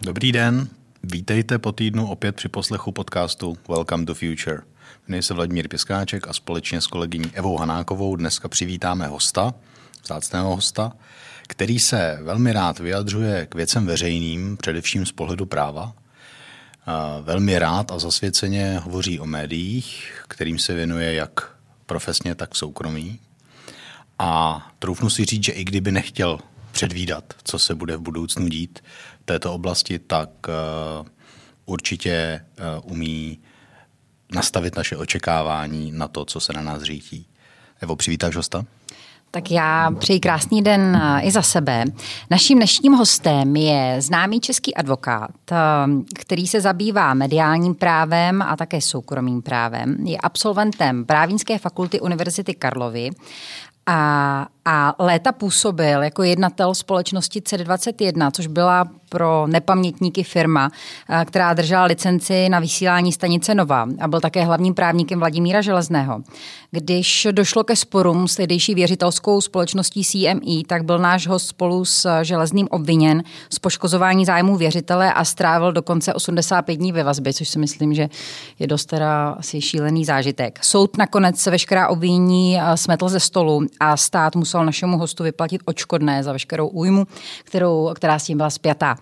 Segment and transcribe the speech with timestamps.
[0.00, 0.68] Dobrý den,
[1.02, 4.62] vítejte po týdnu opět při poslechu podcastu Welcome to Future.
[5.08, 9.54] Jmenuji se Vladimír Piskáček a společně s kolegyní Evou Hanákovou dneska přivítáme hosta,
[10.04, 10.92] vzácného hosta,
[11.48, 15.92] který se velmi rád vyjadřuje k věcem veřejným, především z pohledu práva.
[17.22, 21.55] Velmi rád a zasvěceně hovoří o médiích, kterým se věnuje jak
[21.86, 23.20] profesně, tak v soukromí.
[24.18, 26.38] A troufnu si říct, že i kdyby nechtěl
[26.72, 28.78] předvídat, co se bude v budoucnu dít
[29.22, 31.06] v této oblasti, tak uh,
[31.64, 33.38] určitě uh, umí
[34.32, 37.26] nastavit naše očekávání na to, co se na nás řítí.
[37.80, 38.64] Evo, přivítáš hosta?
[39.30, 41.84] Tak já přeji krásný den i za sebe.
[42.30, 45.30] Naším dnešním hostem je známý český advokát,
[46.14, 49.96] který se zabývá mediálním právem a také soukromým právem.
[50.06, 53.10] Je absolventem Právnické fakulty Univerzity Karlovy
[53.86, 60.70] a, a léta působil jako jednatel společnosti C21, což byla pro nepamětníky firma,
[61.24, 66.22] která držela licenci na vysílání stanice Nova a byl také hlavním právníkem Vladimíra Železného.
[66.70, 72.22] Když došlo ke sporům s tehdejší věřitelskou společností CME, tak byl náš host spolu s
[72.22, 77.58] Železným obviněn z poškozování zájmů věřitele a strávil dokonce 85 dní ve vazbě, což si
[77.58, 78.08] myslím, že
[78.58, 80.58] je dost teda asi šílený zážitek.
[80.62, 86.32] Soud nakonec veškerá obvinění smetl ze stolu a stát musel našemu hostu vyplatit očkodné za
[86.32, 87.06] veškerou újmu,
[87.44, 88.96] kterou, která s tím byla spjatá.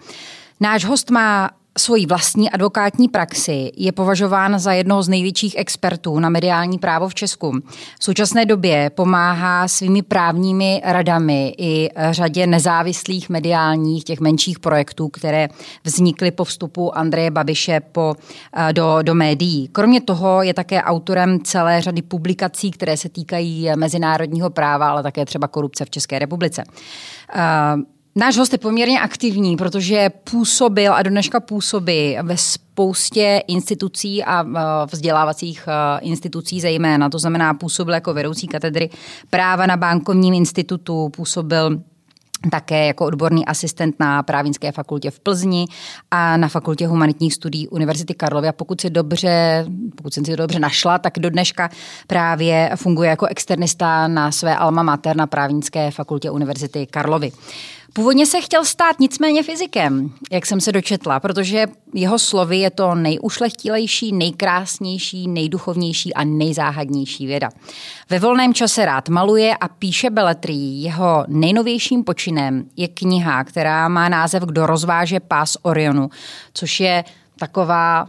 [0.61, 6.29] Náš host má svoji vlastní advokátní praxi je považován za jednoho z největších expertů na
[6.29, 7.53] mediální právo v Česku.
[8.01, 15.49] V současné době pomáhá svými právními radami i řadě nezávislých mediálních, těch menších projektů, které
[15.85, 18.15] vznikly po vstupu Andreje Babiše po,
[18.57, 19.69] eh, do, do médií.
[19.69, 25.25] Kromě toho je také autorem celé řady publikací, které se týkají mezinárodního práva, ale také
[25.25, 26.65] třeba korupce v České republice.
[28.17, 34.47] Náš host je poměrně aktivní, protože působil a do dneška působí ve spoustě institucí a
[34.93, 35.69] vzdělávacích
[36.01, 37.09] institucí zejména.
[37.09, 38.91] To znamená, působil jako vedoucí katedry
[39.31, 41.83] práva na bankovním institutu, působil
[42.51, 45.67] také jako odborný asistent na právnické fakultě v Plzni
[46.11, 48.49] a na fakultě humanitních studií Univerzity Karlovy.
[48.49, 51.71] A pokud si dobře, pokud jsem si dobře našla, tak do dneška
[52.07, 57.33] právě funguje jako externista na své alma mater na právnické fakultě Univerzity Karlovy.
[57.97, 62.95] Původně se chtěl stát nicméně fyzikem, jak jsem se dočetla, protože jeho slovy je to
[62.95, 67.49] nejušlechtilejší, nejkrásnější, nejduchovnější a nejzáhadnější věda.
[68.11, 70.83] Ve volném čase rád maluje a píše beletrí.
[70.83, 76.11] Jeho nejnovějším počinem je kniha, která má název Kdo rozváže pás Orionu,
[76.55, 77.05] což je
[77.39, 78.07] taková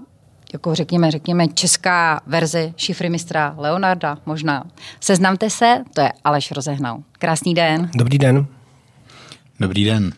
[0.54, 4.64] jako řekněme, řekněme česká verze šifry mistra Leonarda možná.
[5.00, 7.04] Seznamte se, to je Aleš Rozehnal.
[7.12, 7.90] Krásný den.
[7.96, 8.55] Dobrý den.
[9.60, 10.14] Dobrý den.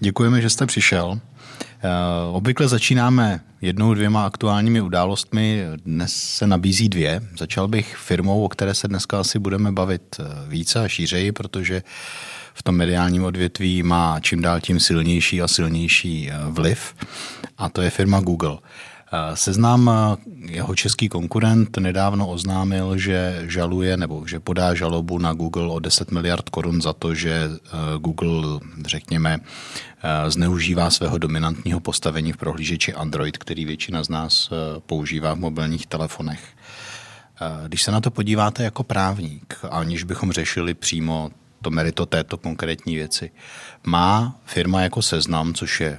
[0.00, 1.20] Děkujeme, že jste přišel.
[1.60, 1.88] Eh,
[2.32, 5.64] obvykle začínáme jednou, dvěma aktuálními událostmi.
[5.84, 7.20] Dnes se nabízí dvě.
[7.38, 11.82] Začal bych firmou, o které se dneska asi budeme bavit eh, více a šířeji, protože
[12.54, 16.94] v tom mediálním odvětví má čím dál tím silnější a silnější eh, vliv.
[17.58, 18.58] A to je firma Google.
[19.34, 19.90] Seznám
[20.46, 26.10] jeho český konkurent nedávno oznámil, že žaluje nebo že podá žalobu na Google o 10
[26.10, 27.50] miliard korun za to, že
[27.98, 29.38] Google, řekněme,
[30.28, 34.50] zneužívá svého dominantního postavení v prohlížeči Android, který většina z nás
[34.86, 36.40] používá v mobilních telefonech.
[37.66, 41.30] Když se na to podíváte jako právník, aniž bychom řešili přímo
[41.62, 43.30] to merito této konkrétní věci,
[43.86, 45.98] má firma jako seznam, což je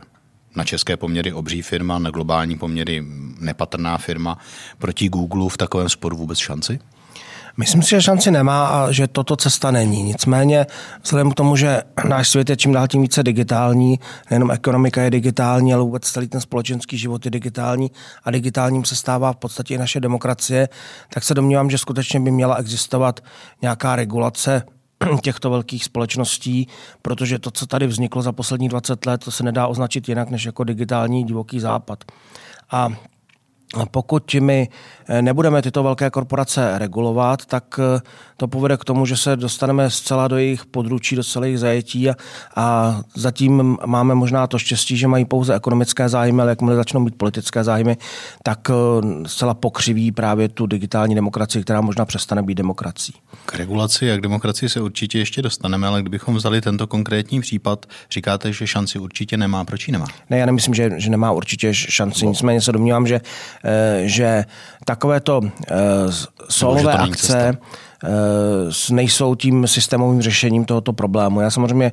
[0.55, 3.03] na české poměry obří firma, na globální poměry
[3.39, 4.37] nepatrná firma,
[4.77, 6.79] proti Google v takovém sporu vůbec šanci?
[7.57, 10.03] Myslím si, že šanci nemá a že toto cesta není.
[10.03, 10.65] Nicméně,
[11.03, 13.99] vzhledem k tomu, že náš svět je čím dál tím více digitální,
[14.29, 17.91] nejenom ekonomika je digitální, ale vůbec celý ten společenský život je digitální
[18.23, 20.69] a digitálním se stává v podstatě i naše demokracie,
[21.13, 23.19] tak se domnívám, že skutečně by měla existovat
[23.61, 24.63] nějaká regulace
[25.21, 26.67] těchto velkých společností,
[27.01, 30.45] protože to, co tady vzniklo za poslední 20 let, to se nedá označit jinak než
[30.45, 32.03] jako digitální divoký západ.
[32.71, 32.89] A
[33.91, 34.69] pokud my
[35.07, 38.01] eh, nebudeme tyto velké korporace regulovat, tak eh,
[38.37, 42.15] to povede k tomu, že se dostaneme zcela do jejich područí, do celých zajetí a,
[42.55, 47.15] a zatím máme možná to štěstí, že mají pouze ekonomické zájmy, ale jakmile začnou mít
[47.15, 47.97] politické zájmy,
[48.43, 48.73] tak eh,
[49.27, 53.15] zcela pokřiví právě tu digitální demokracii, která možná přestane být demokracií.
[53.45, 57.85] K regulaci a k demokracii se určitě ještě dostaneme, ale kdybychom vzali tento konkrétní případ,
[58.11, 59.65] říkáte, že šanci určitě nemá.
[59.65, 60.05] Proč ji nemá?
[60.29, 62.27] Ne, já nemyslím, že, že nemá určitě šanci.
[62.27, 63.21] Nicméně se domnívám, že,
[64.03, 64.45] že
[64.85, 65.41] takovéto
[66.49, 67.57] solové akce,
[68.91, 71.41] nejsou tím systémovým řešením tohoto problému.
[71.41, 71.91] Já samozřejmě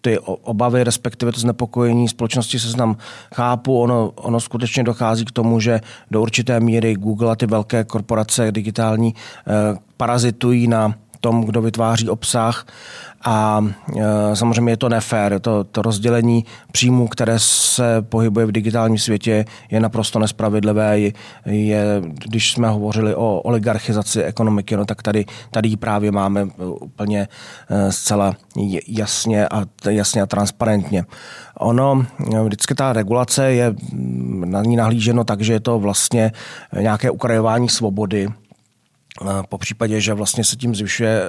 [0.00, 2.96] ty obavy, respektive to znepokojení společnosti se znám
[3.34, 3.80] chápu.
[3.80, 5.80] Ono, ono skutečně dochází k tomu, že
[6.10, 9.14] do určité míry Google a ty velké korporace digitální
[9.96, 12.66] parazitují na tom, kdo vytváří obsah
[13.24, 13.64] a
[13.96, 15.40] e, samozřejmě je to nefér.
[15.40, 20.98] To, to rozdělení příjmů, které se pohybuje v digitálním světě, je naprosto nespravedlivé.
[20.98, 21.12] Je,
[21.46, 26.48] je, když jsme hovořili o oligarchizaci ekonomiky, no tak tady, tady právě máme
[26.80, 27.28] úplně
[27.70, 28.36] e, zcela
[28.88, 31.04] jasně a, jasně a transparentně.
[31.58, 32.06] Ono,
[32.44, 33.74] vždycky ta regulace je
[34.44, 36.32] na ní nahlíženo tak, že je to vlastně
[36.80, 38.28] nějaké ukrajování svobody
[39.48, 41.28] po případě, že vlastně se tím zvyšuje eh,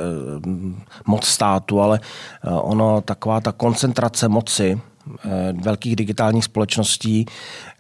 [1.06, 4.82] moc státu, ale eh, ono taková ta koncentrace moci
[5.26, 7.26] Eh, velkých digitálních společností,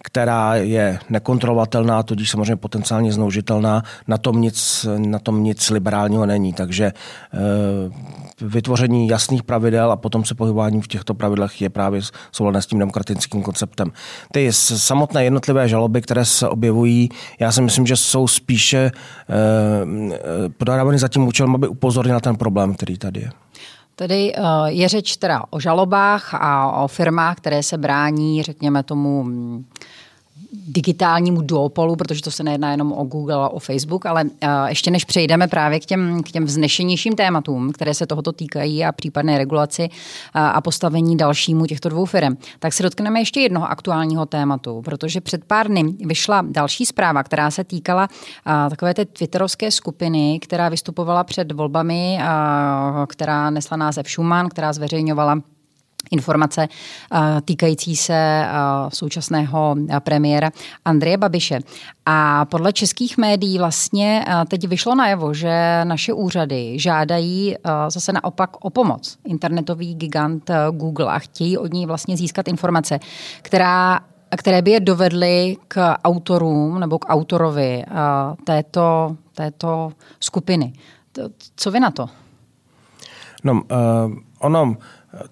[0.03, 6.53] která je nekontrolovatelná, tudíž samozřejmě potenciálně zneužitelná, na tom nic, na tom nic liberálního není.
[6.53, 7.39] Takže eh,
[8.43, 12.01] vytvoření jasných pravidel a potom se pohybování v těchto pravidlech je právě
[12.31, 13.91] souladné s tím demokratickým konceptem.
[14.31, 17.09] Ty samotné jednotlivé žaloby, které se objevují,
[17.39, 18.91] já si myslím, že jsou spíše
[19.29, 23.29] eh, podávány za tím účelem, aby upozornil na ten problém, který tady je.
[23.95, 29.23] Tedy eh, je řeč teda o žalobách a o firmách, které se brání, řekněme tomu,
[29.23, 29.65] mm,
[30.67, 34.29] digitálnímu duopolu, protože to se nejedná jenom o Google a o Facebook, ale uh,
[34.67, 38.91] ještě než přejdeme právě k těm, k těm vznešenějším tématům, které se tohoto týkají a
[38.91, 44.25] případné regulaci uh, a postavení dalšímu těchto dvou firm, tak se dotkneme ještě jednoho aktuálního
[44.25, 49.71] tématu, protože před pár dny vyšla další zpráva, která se týkala uh, takové té twitterovské
[49.71, 52.19] skupiny, která vystupovala před volbami,
[53.07, 55.41] která nesla název Schumann, která zveřejňovala
[56.11, 58.49] informace eh, týkající se eh,
[58.93, 60.51] současného eh, premiéra
[60.85, 61.59] Andreje Babiše.
[62.05, 67.55] A podle českých médií vlastně teď vyšlo najevo, že naše úřady žádají
[67.87, 69.17] zase naopak o pomoc.
[69.25, 72.99] Internetový gigant Google a chtějí od ní vlastně získat informace,
[73.41, 73.99] která
[74.37, 77.83] které by je dovedly k autorům nebo k autorovi
[78.43, 80.73] této, této skupiny.
[81.55, 82.09] Co vy na to?
[83.43, 83.59] No, uh,
[84.39, 84.75] ono,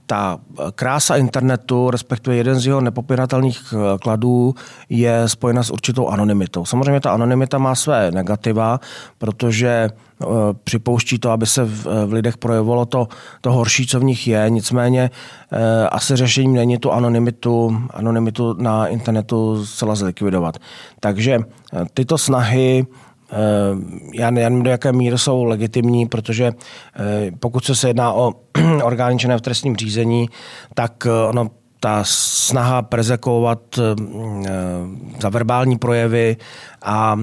[0.06, 0.40] ta
[0.76, 4.56] krása internetu, respektive jeden z jeho nepopiratelných eh, kladů,
[4.90, 6.66] je spojena s určitou anonymitou.
[6.66, 8.80] Samozřejmě ta anonymita má své negativa,
[9.18, 10.26] protože eh,
[10.64, 13.08] připouští to, aby se v, v lidech projevovalo to,
[13.42, 14.50] to horší, co v nich je.
[14.50, 15.10] Nicméně
[15.52, 20.58] eh, asi řešením není tu anonymitu, anonymitu na internetu zcela zlikvidovat.
[21.00, 21.40] Takže
[21.94, 23.11] tyto snahy Eh,
[24.14, 28.34] já nevím, do jaké míry jsou legitimní, protože eh, pokud se jedná o
[28.84, 30.30] orgány činné v trestním řízení,
[30.74, 31.48] tak eh, ono
[31.84, 33.60] ta snaha prezekovat
[35.22, 36.38] za verbální projevy
[36.82, 37.20] a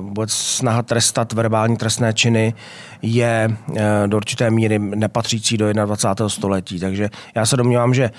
[0.00, 2.54] vůbec snaha trestat verbální trestné činy
[3.02, 3.56] je
[4.06, 6.28] do určité míry nepatřící do 21.
[6.28, 6.80] století.
[6.80, 8.10] Takže já se domnívám, že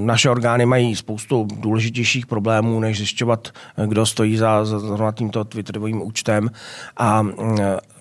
[0.00, 3.48] naše orgány mají spoustu důležitějších problémů, než zjišťovat,
[3.86, 6.50] kdo stojí za, za tímto Twitterovým účtem
[6.96, 7.26] a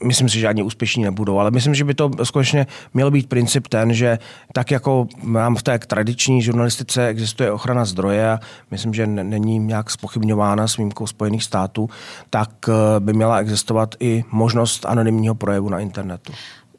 [0.03, 1.39] myslím si, že ani úspěšní nebudou.
[1.39, 4.19] Ale myslím, že by to skutečně měl být princip ten, že
[4.53, 8.39] tak jako mám v té tradiční žurnalistice existuje ochrana zdroje a
[8.71, 11.89] myslím, že není nějak spochybňována s výjimkou Spojených států,
[12.29, 16.33] tak eh, by měla existovat i možnost anonymního projevu na internetu.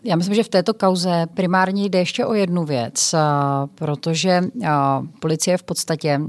[0.04, 3.14] Já myslím, že v této kauze primárně jde ještě o jednu věc,
[3.74, 4.42] protože
[5.20, 6.20] policie v podstatě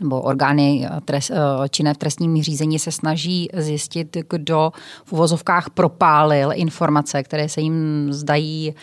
[0.00, 1.30] nebo orgány trest,
[1.70, 4.72] činné v trestním řízení se snaží zjistit, kdo
[5.04, 8.74] v uvozovkách propálil informace, které se jim zdají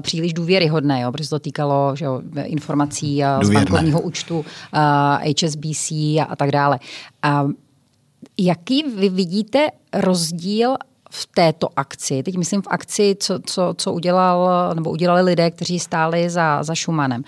[0.00, 4.44] příliš důvěryhodné, jo, protože to týkalo že jo, informací z bankovního účtu
[5.42, 6.78] HSBC a, a tak dále.
[7.22, 7.46] A
[8.38, 10.76] jaký vy vidíte rozdíl
[11.10, 15.78] v této akci, teď myslím v akci, co, co, co udělal, nebo udělali lidé, kteří
[15.78, 17.24] stáli za, za Šumanem.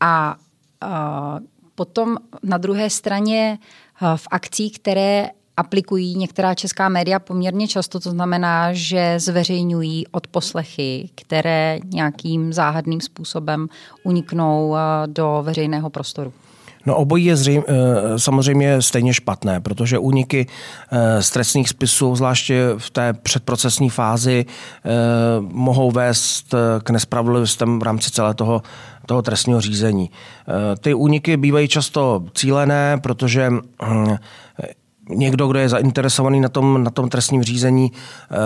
[0.00, 0.36] A,
[0.80, 1.38] a
[1.74, 3.58] potom na druhé straně
[4.16, 11.78] v akcích, které aplikují některá česká média poměrně často, to znamená, že zveřejňují odposlechy, které
[11.84, 13.68] nějakým záhadným způsobem
[14.04, 16.32] uniknou do veřejného prostoru.
[16.86, 20.46] No obojí je zřejmě, eh, samozřejmě stejně špatné, protože úniky
[20.90, 24.90] eh, z trestních spisů, zvláště v té předprocesní fázi, eh,
[25.40, 28.62] mohou vést k nespravedlivostem v rámci celé toho,
[29.06, 30.10] toho trestního řízení.
[30.80, 34.16] Ty úniky bývají často cílené, protože hm,
[35.14, 37.92] někdo, kdo je zainteresovaný na tom, na tom trestním řízení,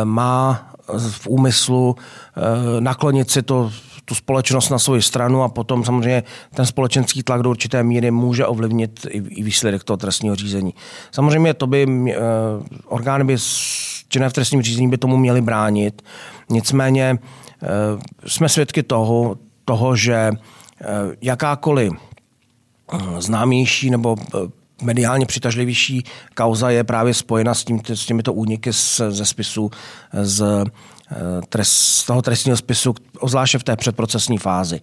[0.05, 1.97] má v úmyslu
[2.81, 3.71] naklonit si to
[4.05, 6.23] tu společnost na svou stranu a potom samozřejmě
[6.55, 10.75] ten společenský tlak do určité míry může ovlivnit i výsledek toho trestního řízení.
[11.11, 12.17] Samozřejmě to by eh,
[12.87, 13.37] orgány by
[14.09, 16.03] činné v trestním řízení by tomu měli bránit.
[16.51, 17.19] Nicméně
[18.27, 20.31] jsme svědky toho, toho že
[21.23, 21.93] jakákoliv
[23.19, 24.17] známější nebo
[24.85, 29.71] mediálně přitažlivější kauza je právě spojena s, tím, s těmito úniky z, ze spisu
[30.23, 30.43] z,
[31.13, 34.81] eh, trest, z toho trestního spisu, ozvláště v té předprocesní fázi.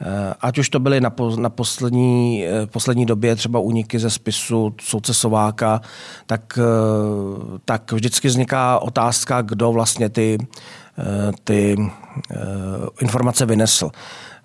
[0.00, 4.10] Eh, ať už to byly na, po, na poslední, eh, poslední době třeba úniky ze
[4.10, 5.80] spisu soudce Sováka,
[6.26, 6.58] tak,
[7.64, 10.38] tak vždycky vzniká otázka, kdo vlastně ty,
[11.44, 11.76] ty
[13.00, 13.90] informace vynesl.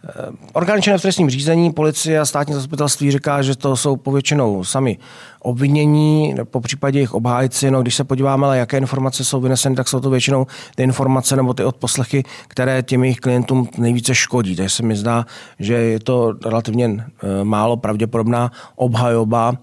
[0.10, 4.63] Eh, orgány činné v trestním řízení, policie a státní zastupitelství říká, že to jsou povětšinou
[4.63, 4.98] sami
[5.39, 7.72] obvinění, po případě jejich obhájci.
[7.72, 11.36] No, když se podíváme, ale jaké informace jsou vyneseny, tak jsou to většinou ty informace
[11.36, 14.55] nebo ty odposlechy, které těm jejich klientům nejvíce škodí.
[14.55, 15.25] Takže se mi zdá,
[15.60, 19.57] že je to relativně eh, málo pravděpodobná obhajoba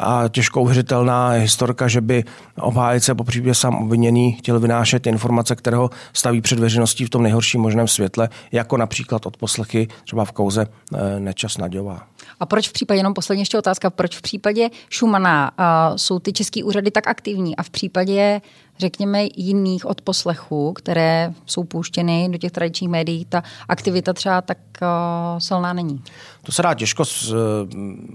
[0.00, 2.24] a těžko uvěřitelná historka, že by
[2.60, 7.22] obhájce po případě sám obviněný chtěl vynášet informace, které ho staví před veřejností v tom
[7.22, 12.06] nejhorším možném světle, jako například od poslechy třeba v kauze eh, Nečas Naďová.
[12.40, 16.32] A proč v případě, jenom poslední ještě otázka, proč v případě Šumana uh, jsou ty
[16.32, 18.40] české úřady tak aktivní a v případě
[18.80, 25.38] řekněme, jiných odposlechů, které jsou půjštěny do těch tradičních médií, ta aktivita třeba tak uh,
[25.38, 26.02] silná není.
[26.42, 27.34] To se dá těžko s,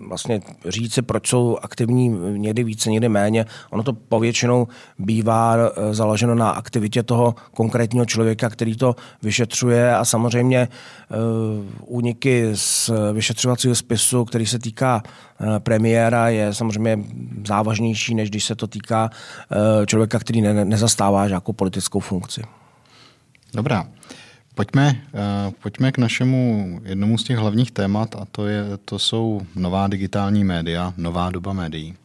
[0.07, 3.45] vlastně říct, proč jsou aktivní někdy více, někdy méně.
[3.69, 4.67] Ono to povětšinou
[4.99, 10.67] bývá e, založeno na aktivitě toho konkrétního člověka, který to vyšetřuje a samozřejmě
[11.85, 15.03] úniky z vyšetřovacího spisu, který se týká
[15.59, 16.99] premiéra, je samozřejmě
[17.47, 19.09] závažnější, než když se to týká
[19.85, 22.41] člověka, který ne, nezastává žádnou politickou funkci.
[23.53, 23.87] Dobrá.
[24.55, 29.41] Pojďme, uh, pojďme k našemu jednomu z těch hlavních témat a to, je, to jsou
[29.55, 31.95] nová digitální média, nová doba médií.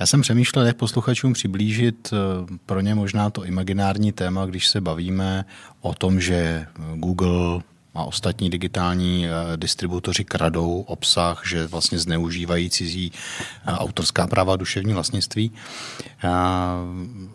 [0.00, 4.80] Já jsem přemýšlel, jak posluchačům přiblížit uh, pro ně možná to imaginární téma, když se
[4.80, 5.44] bavíme
[5.80, 7.62] o tom, že Google
[7.94, 13.12] a ostatní digitální uh, distributoři kradou obsah, že vlastně zneužívají cizí
[13.66, 15.52] autorská práva duševní vlastnictví.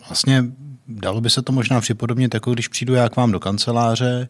[0.08, 0.44] Vlastně
[0.92, 4.30] Dalo by se to možná připodobnit, jako když přijdu já k vám do kanceláře,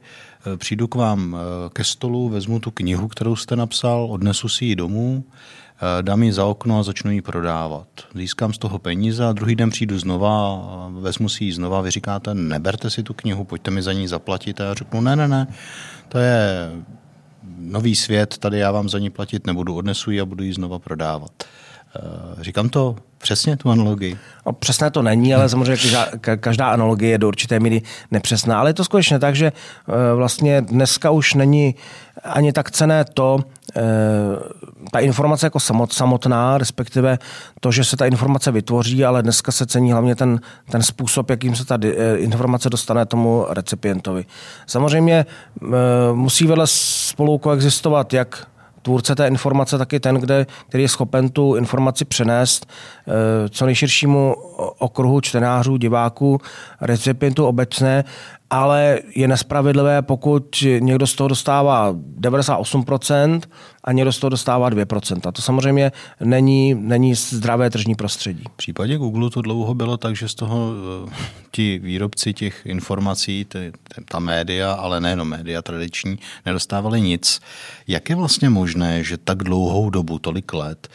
[0.54, 4.66] eh, přijdu k vám eh, ke stolu, vezmu tu knihu, kterou jste napsal, odnesu si
[4.66, 5.32] ji domů, eh,
[6.02, 7.88] dám ji za okno a začnu ji prodávat.
[8.16, 10.60] Získám z toho peníze a druhý den přijdu znova,
[11.00, 14.62] vezmu si ji znova, vy říkáte, neberte si tu knihu, pojďte mi za ní zaplatit
[14.62, 15.48] a já řeknu, ne, ne, ne,
[16.10, 16.70] to je
[17.58, 20.80] nový svět, tady já vám za ní platit nebudu, odnesu ji a budu ji znova
[20.80, 21.32] prodávat.
[22.42, 24.18] Říkám to přesně, tu analogii?
[24.46, 25.78] No, přesné to není, ale samozřejmě
[26.40, 27.82] každá, analogie je do určité míry
[28.12, 28.60] nepřesná.
[28.60, 29.54] Ale je to skutečně tak, že e,
[30.16, 31.76] vlastně dneska už není
[32.24, 33.40] ani tak cené to,
[33.76, 33.82] e,
[34.92, 37.18] ta informace jako samotná, respektive
[37.60, 40.40] to, že se ta informace vytvoří, ale dneska se cení hlavně ten,
[40.72, 41.80] ten způsob, jakým se ta
[42.16, 44.26] informace dostane tomu recipientovi.
[44.68, 45.26] Samozřejmě
[46.14, 48.48] musí vedle spolu koexistovat jak
[48.82, 52.66] tvůrce té informace taky ten, kde, který je schopen tu informaci přenést
[53.08, 54.36] eh, co nejširšímu
[54.78, 56.42] okruhu čtenářů, diváků,
[56.82, 58.04] recipientů obecné
[58.50, 63.42] ale je nespravedlivé, pokud někdo z toho dostává 98%
[63.84, 65.32] a někdo z toho dostává 2%.
[65.32, 65.92] To samozřejmě
[66.24, 68.44] není, není zdravé tržní prostředí.
[68.54, 70.72] V případě Google to dlouho bylo tak, že z toho
[71.08, 71.12] eh,
[71.52, 73.72] ti výrobci těch informací, ty,
[74.06, 77.42] ta média, ale nejenom média tradiční, nedostávali nic.
[77.88, 80.88] Jak je vlastně možné, že tak dlouhou dobu, tolik let,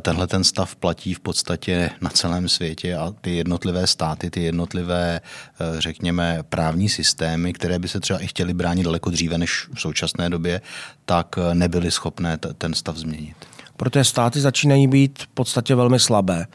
[0.00, 5.20] tenhle ten stav platí v podstatě na celém světě a ty jednotlivé státy, ty jednotlivé,
[5.20, 9.80] eh, řekněme, právní systémy, které by se třeba i chtěly bránit daleko dříve než v
[9.80, 10.60] současné době,
[11.04, 13.36] tak nebyly schopné ten stav změnit.
[13.76, 16.46] Protože státy začínají být v podstatě velmi slabé.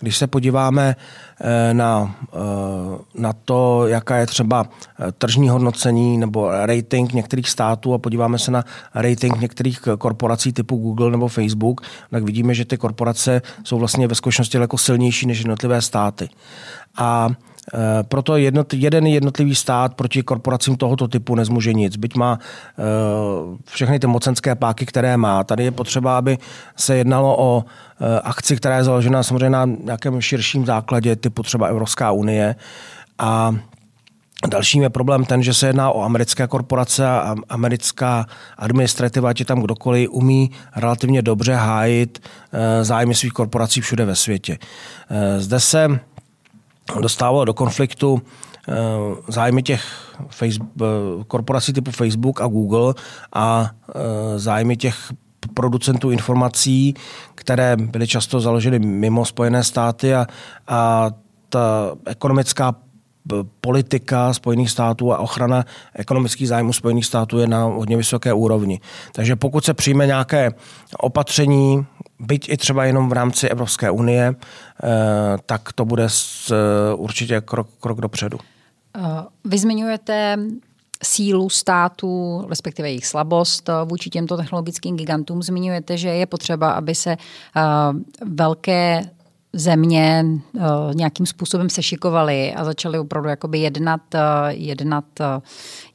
[0.00, 0.96] Když se podíváme
[1.40, 2.38] eh, na, eh,
[3.14, 4.66] na to, jaká je třeba
[5.08, 8.64] eh, tržní hodnocení nebo rating některých států a podíváme se na
[8.94, 11.80] rating některých korporací typu Google nebo Facebook,
[12.10, 16.28] tak vidíme, že ty korporace jsou vlastně ve skutečnosti jako silnější než jednotlivé státy.
[16.96, 17.28] A
[18.02, 21.96] proto jednot, jeden jednotlivý stát proti korporacím tohoto typu nezmůže nic.
[21.96, 22.82] Byť má eh,
[23.64, 25.44] všechny ty mocenské páky, které má.
[25.44, 26.38] Tady je potřeba, aby
[26.76, 31.66] se jednalo o eh, akci, která je založena samozřejmě na nějakém širším základě, typu třeba
[31.66, 32.56] Evropská unie.
[33.18, 33.54] A
[34.48, 38.26] Dalším je problém ten, že se jedná o americké korporace a americká
[38.58, 42.22] administrativa, je tam kdokoliv, umí relativně dobře hájit
[42.82, 44.58] zájmy svých korporací všude ve světě.
[45.38, 46.00] Zde se
[47.00, 48.22] dostávalo do konfliktu
[48.68, 48.74] eh,
[49.28, 52.94] zájmy těch Facebook, eh, korporací typu Facebook a Google
[53.32, 55.12] a eh, zájmy těch
[55.54, 56.94] producentů informací,
[57.34, 60.26] které byly často založeny mimo Spojené státy a,
[60.68, 61.10] a
[61.48, 62.74] ta ekonomická
[63.60, 68.80] politika Spojených států a ochrana ekonomických zájmů Spojených států je na hodně vysoké úrovni.
[69.12, 70.50] Takže pokud se přijme nějaké
[70.98, 71.86] opatření,
[72.20, 74.86] byť i třeba jenom v rámci Evropské unie, eh,
[75.46, 76.08] tak to bude
[76.94, 78.38] určitě krok, krok dopředu.
[79.44, 80.38] Vy zmiňujete
[81.02, 85.42] sílu států, respektive jejich slabost vůči těmto technologickým gigantům.
[85.42, 87.16] Zmiňujete, že je potřeba, aby se
[88.26, 89.10] velké
[89.52, 90.62] země uh,
[90.94, 95.26] nějakým způsobem sešikovaly a začaly opravdu jakoby jednat, uh, jednat uh,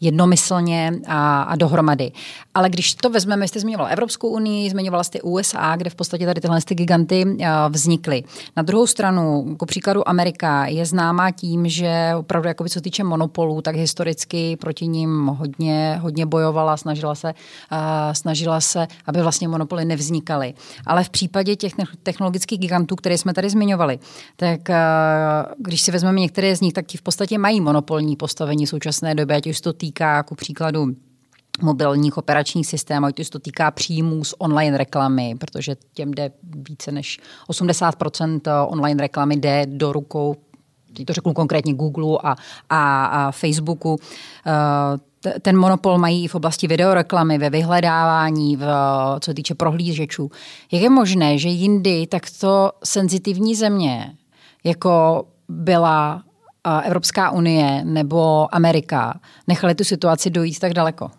[0.01, 2.11] jednomyslně a, a dohromady.
[2.53, 6.41] Ale když to vezmeme, jste zmiňoval Evropskou unii, zmiňovala jste USA, kde v podstatě tady
[6.41, 8.23] tyhle ty giganty uh, vznikly.
[8.57, 13.61] Na druhou stranu, jako příkladu Amerika je známá tím, že opravdu jakoby co týče monopolů,
[13.61, 17.33] tak historicky proti ním hodně, hodně bojovala, snažila se,
[17.71, 17.77] uh,
[18.13, 20.53] snažila se, aby vlastně monopoly nevznikaly.
[20.85, 23.99] Ale v případě těch technologických gigantů, které jsme tady tady zmiňovali,
[24.35, 24.75] tak eh,
[25.57, 29.15] když si vezmeme některé z nich, tak ti v podstatě mají monopolní postavení v současné
[29.15, 30.87] době, ať už to týká jako příkladu
[31.61, 36.31] mobilních operačních systémů, ať už to týká příjmů z online reklamy, protože těm jde
[36.69, 40.35] více než 80% online reklamy jde do rukou
[41.05, 42.35] to řeknu konkrétně Google a,
[42.69, 43.93] a, a Facebooku.
[43.93, 43.99] Uh,
[45.41, 48.65] ten monopol mají i v oblasti videoreklamy, ve vyhledávání, v,
[49.19, 50.31] co týče prohlížečů.
[50.71, 54.13] Jak je možné, že jindy takto senzitivní země,
[54.63, 56.21] jako byla
[56.83, 61.11] Evropská unie nebo Amerika, nechali tu situaci dojít tak daleko?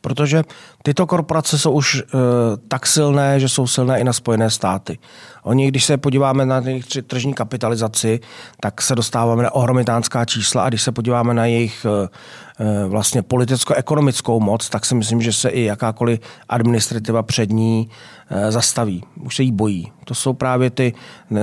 [0.00, 0.42] Protože
[0.82, 2.02] tyto korporace jsou už e,
[2.68, 4.98] tak silné, že jsou silné i na Spojené státy.
[5.42, 8.20] Oni, když se podíváme na jejich tržní kapitalizaci,
[8.60, 12.08] tak se dostáváme na ohromitánská čísla a když se podíváme na jejich e,
[12.88, 17.88] vlastně politicko-ekonomickou moc, tak si myslím, že se i jakákoliv administrativa před ní
[18.30, 19.04] e, zastaví.
[19.24, 19.92] Už se jí bojí.
[20.04, 20.92] To jsou právě ty,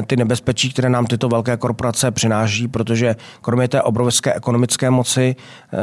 [0.07, 5.35] ty nebezpečí, které nám tyto velké korporace přináší, protože kromě té obrovské ekonomické moci
[5.73, 5.77] e,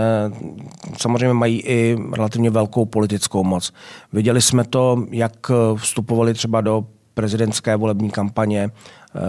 [0.99, 3.73] samozřejmě mají i relativně velkou politickou moc.
[4.13, 9.21] Viděli jsme to, jak vstupovali třeba do prezidentské volební kampaně eh,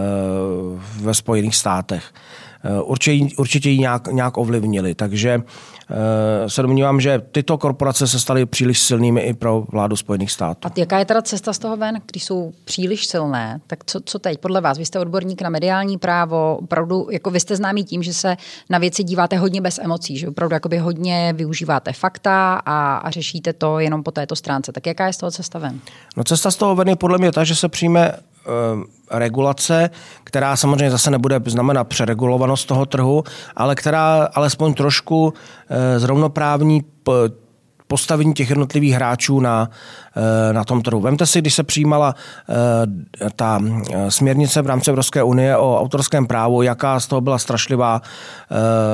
[1.00, 2.12] ve Spojených státech.
[2.64, 5.75] Eh, určitě, určitě ji nějak, nějak ovlivnili, takže Eh,
[6.46, 10.68] se domnívám, že tyto korporace se staly příliš silnými i pro vládu Spojených států.
[10.68, 13.60] A jaká je teda cesta z toho ven, když jsou příliš silné?
[13.66, 14.78] Tak co, co teď podle vás?
[14.78, 18.36] Vy jste odborník na mediální právo, opravdu, jako vy jste známý tím, že se
[18.70, 23.52] na věci díváte hodně bez emocí, že opravdu jakoby hodně využíváte fakta a, a řešíte
[23.52, 24.72] to jenom po této stránce.
[24.72, 25.80] Tak jaká je z toho cesta ven?
[26.16, 28.35] No cesta z toho ven je podle mě ta, že se přijme Eh,
[29.10, 29.90] regulace,
[30.24, 33.24] která samozřejmě zase nebude znamenat přeregulovanost toho trhu,
[33.56, 35.34] ale která alespoň trošku
[35.68, 36.84] eh, zrovnoprávní
[37.88, 39.70] postavení těch jednotlivých hráčů na,
[40.16, 41.00] eh, na tom trhu.
[41.00, 46.26] Vemte si, když se přijímala eh, ta eh, směrnice v rámci Evropské unie o autorském
[46.26, 48.02] právu, jaká z toho byla strašlivá,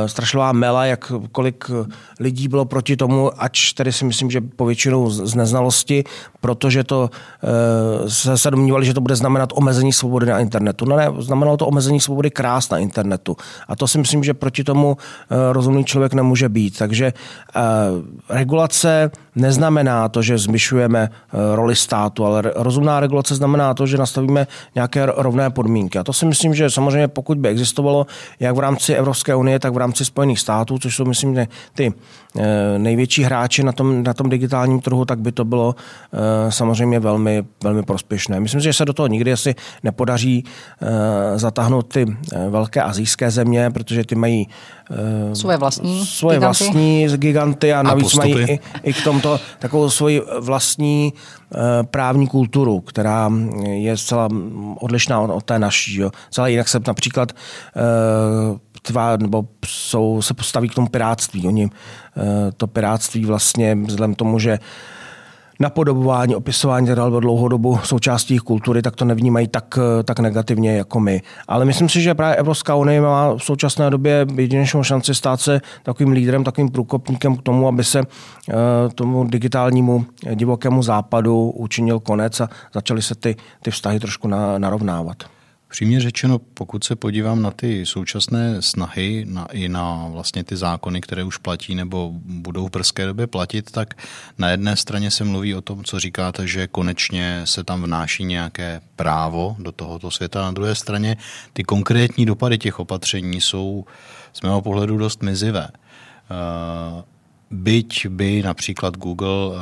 [0.06, 1.70] strašlivá mela, jak kolik
[2.20, 6.04] lidí bylo proti tomu, ač tedy si myslím, že po většinou z neznalosti,
[6.42, 7.10] protože to
[8.08, 10.84] se, se domnívali, že to bude znamenat omezení svobody na internetu.
[10.84, 13.36] No ne, znamenalo to omezení svobody krás na internetu.
[13.68, 14.96] A to si myslím, že proti tomu
[15.30, 16.78] rozumný člověk nemůže být.
[16.78, 17.12] Takže
[18.28, 23.98] regulace regulace neznamená to, že zmyšujeme eh, roli státu, ale rozumná regulace znamená to, že
[23.98, 25.98] nastavíme nějaké rovné podmínky.
[25.98, 28.06] A to si myslím, že samozřejmě pokud by existovalo
[28.40, 31.92] jak v rámci Evropské unie, tak v rámci Spojených států, což jsou, myslím, ty
[32.36, 37.00] eh, největší hráči na tom, na tom digitálním trhu, tak by to bylo eh, samozřejmě
[37.00, 38.40] velmi, velmi prospěšné.
[38.40, 40.44] Myslím, že se do toho nikdy asi nepodaří
[41.36, 42.16] zatáhnout ty
[42.50, 44.48] velké azijské země, protože ty mají
[45.32, 46.64] svoje vlastní svoje giganty.
[46.64, 51.12] vlastní giganty a navíc a mají i, i k tomto takovou svoji vlastní
[51.54, 53.30] eh, právní kulturu, která
[53.66, 54.28] je zcela
[54.76, 55.96] odlišná od, od té naší.
[55.96, 56.10] Jo.
[56.30, 61.46] Celá jinak se například eh, tvá, nebo jsou, se postaví k tomu piráctví.
[61.46, 64.58] Oni eh, to piráctví vlastně vzhledem tomu, že
[65.62, 71.22] napodobování, opisování teda dlouhou dobu součástí kultury, tak to nevnímají tak, tak negativně jako my.
[71.48, 75.60] Ale myslím si, že právě Evropská unie má v současné době jedinečnou šanci stát se
[75.82, 78.54] takovým lídrem, takovým průkopníkem k tomu, aby se eh,
[78.94, 85.16] tomu digitálnímu divokému západu učinil konec a začaly se ty, ty vztahy trošku narovnávat.
[85.72, 91.00] Přímě řečeno, pokud se podívám na ty současné snahy na, i na vlastně ty zákony,
[91.00, 93.94] které už platí nebo budou v brzké době platit, tak
[94.38, 98.80] na jedné straně se mluví o tom, co říkáte, že konečně se tam vnáší nějaké
[98.96, 100.42] právo do tohoto světa.
[100.42, 101.16] Na druhé straně
[101.52, 103.84] ty konkrétní dopady těch opatření jsou
[104.32, 105.68] z mého pohledu dost mizivé.
[106.30, 107.02] Uh,
[107.52, 109.54] byť by například Google uh,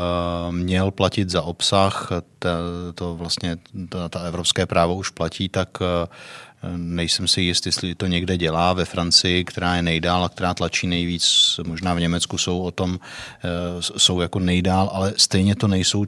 [0.50, 2.50] měl platit za obsah, ta,
[2.94, 3.57] to vlastně
[3.88, 5.87] ta, ta evropské právo už platí, tak uh,
[6.77, 10.87] Nejsem si jist, jestli to někde dělá ve Francii, která je nejdál a která tlačí
[10.87, 11.61] nejvíc.
[11.66, 13.01] Možná v Německu jsou o tom,
[13.44, 13.49] eh,
[13.81, 16.05] jsou jako nejdál, ale stejně to nejsou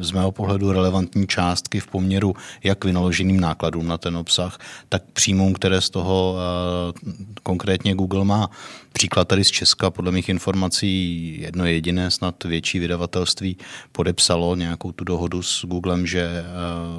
[0.00, 2.34] z mého pohledu relevantní částky v poměru
[2.64, 7.10] jak vynaloženým nákladům na ten obsah, tak příjmům, které z toho eh,
[7.42, 8.50] konkrétně Google má.
[8.92, 13.56] Příklad tady z Česka, podle mých informací, jedno jediné, snad větší vydavatelství
[13.92, 16.44] podepsalo nějakou tu dohodu s Googlem, že eh,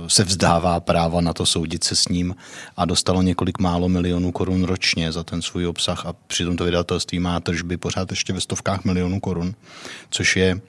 [0.09, 2.35] se vzdává práva na to soudit se s ním
[2.77, 7.19] a dostalo několik málo milionů korun ročně za ten svůj obsah a přitom to vydavatelství
[7.19, 9.55] má tržby pořád ještě ve stovkách milionů korun,
[10.09, 10.61] což je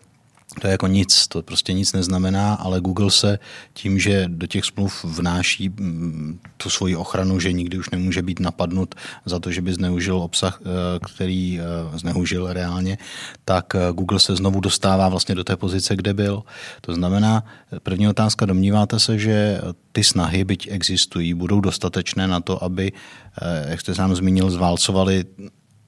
[0.60, 3.38] to je jako nic, to prostě nic neznamená, ale Google se
[3.72, 8.40] tím, že do těch smluv vnáší mm, tu svoji ochranu, že nikdy už nemůže být
[8.40, 10.68] napadnut za to, že by zneužil obsah, eh,
[11.06, 12.98] který eh, zneužil reálně,
[13.44, 16.42] tak eh, Google se znovu dostává vlastně do té pozice, kde byl.
[16.80, 17.44] To znamená,
[17.82, 19.60] první otázka, domníváte se, že
[19.92, 22.92] ty snahy, byť existují, budou dostatečné na to, aby,
[23.68, 25.24] jak jste sám zmínil, zválcovali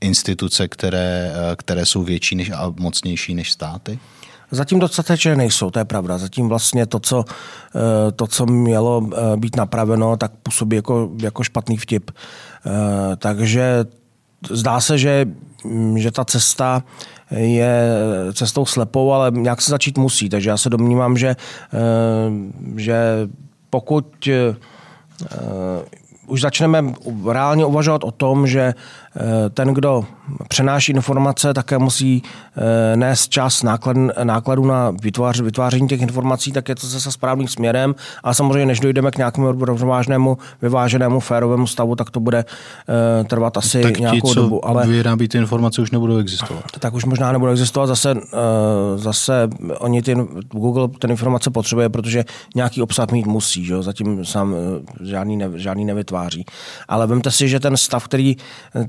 [0.00, 3.98] instituce, které, které jsou větší než, a mocnější než státy?
[4.50, 6.18] Zatím dostatečně nejsou, to je pravda.
[6.18, 11.42] Zatím vlastně to, co, eh, to, co mělo eh, být napraveno, tak působí jako, jako
[11.42, 12.10] špatný vtip.
[12.10, 13.84] Eh, takže
[14.50, 15.26] zdá se, že,
[15.64, 16.82] mm, že ta cesta
[17.30, 17.88] je
[18.32, 20.28] cestou slepou, ale nějak se začít musí.
[20.28, 21.36] Takže já se domnívám, že,
[22.76, 23.28] že
[23.70, 24.28] pokud
[26.26, 26.94] už začneme
[27.30, 28.74] reálně uvažovat o tom, že
[29.50, 30.04] ten, kdo
[30.48, 32.22] přenáší informace, také musí
[32.92, 37.48] eh, nést čas náklad, nákladů na vytvář, vytváření těch informací, tak je to zase správným
[37.48, 37.94] směrem.
[38.24, 43.56] A samozřejmě, než dojdeme k nějakému rovnovážnému, vyváženému, férovému stavu, tak to bude eh, trvat
[43.56, 44.68] asi tak nějakou ti, co dobu.
[44.68, 46.64] Ale vyrábí ty informace, už nebudou existovat.
[46.78, 47.88] Tak už možná nebudou existovat.
[47.88, 48.14] Zase,
[48.96, 49.48] zase
[49.78, 50.14] oni ty,
[50.50, 52.24] Google ten informace potřebuje, protože
[52.54, 53.64] nějaký obsah mít musí.
[53.64, 53.82] Že?
[53.82, 54.54] Zatím sám
[55.02, 56.44] žádný, ne, žádný nevytváří.
[56.88, 58.36] Ale vemte si, že ten stav, který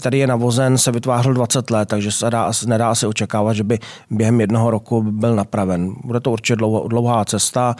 [0.01, 3.63] tady který je navozen, se vytvářel 20 let, takže se dá, nedá asi očekávat, že
[3.63, 3.79] by
[4.11, 5.93] během jednoho roku byl napraven.
[6.03, 6.55] Bude to určitě
[6.87, 7.75] dlouhá cesta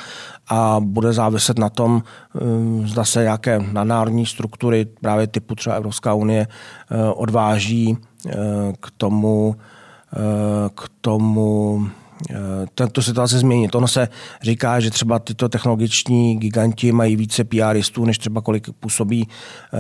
[0.50, 2.04] a bude záviset na tom,
[2.41, 8.32] um, zda se nějaké nadnárodní struktury, právě typu třeba Evropská unie, uh, odváží uh,
[8.80, 9.56] k tomu,
[10.76, 11.89] k tomu
[12.75, 13.75] tento situaci změnit.
[13.75, 14.08] Ono se
[14.41, 19.77] říká, že třeba tyto technologiční giganti mají více PRistů, než třeba kolik působí eh,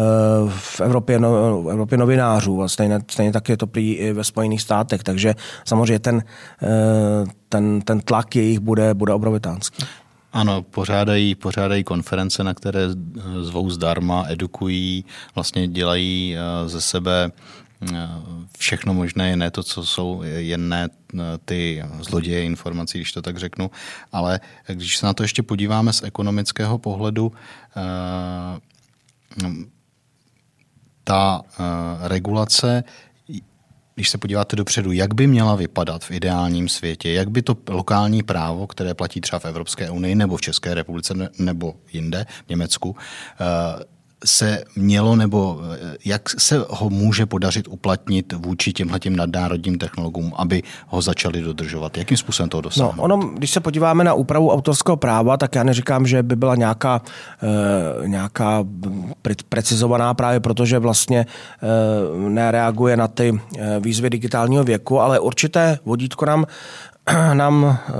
[0.49, 2.61] v Evropě, no, v Evropě novinářů.
[2.61, 5.03] A stejně, stejně tak je to prý i ve Spojených státech.
[5.03, 6.23] Takže samozřejmě ten,
[6.63, 9.85] eh, ten, ten tlak jejich bude, bude obrovitánský.
[10.33, 12.81] Ano, pořádají, pořádají konference, na které
[13.41, 17.31] zvou zdarma, edukují, vlastně dělají eh, ze sebe
[18.57, 20.89] všechno možné, ne to, co jsou jen ne
[21.45, 23.71] ty zloděje informací, když to tak řeknu,
[24.11, 27.31] ale když se na to ještě podíváme z ekonomického pohledu,
[27.77, 28.59] eh,
[31.03, 31.63] ta eh,
[32.07, 32.83] regulace
[33.97, 38.23] když se podíváte dopředu, jak by měla vypadat v ideálním světě, jak by to lokální
[38.23, 42.95] právo, které platí třeba v Evropské unii nebo v České republice nebo jinde, v Německu,
[43.39, 49.77] eh, se mělo nebo eh, jak se ho může podařit uplatnit vůči těmhle těm nadnárodním
[49.77, 51.97] technologům, aby ho začali dodržovat?
[51.97, 52.95] Jakým způsobem to dosáhnout?
[52.97, 56.55] No, ono, když se podíváme na úpravu autorského práva, tak já neříkám, že by byla
[56.55, 57.01] nějaká,
[58.03, 58.63] e, nějaká
[59.23, 63.39] pre- precizovaná právě protože vlastně e, nereaguje na ty
[63.79, 66.45] výzvy digitálního věku, ale určité vodítko nám
[67.33, 67.93] nám e,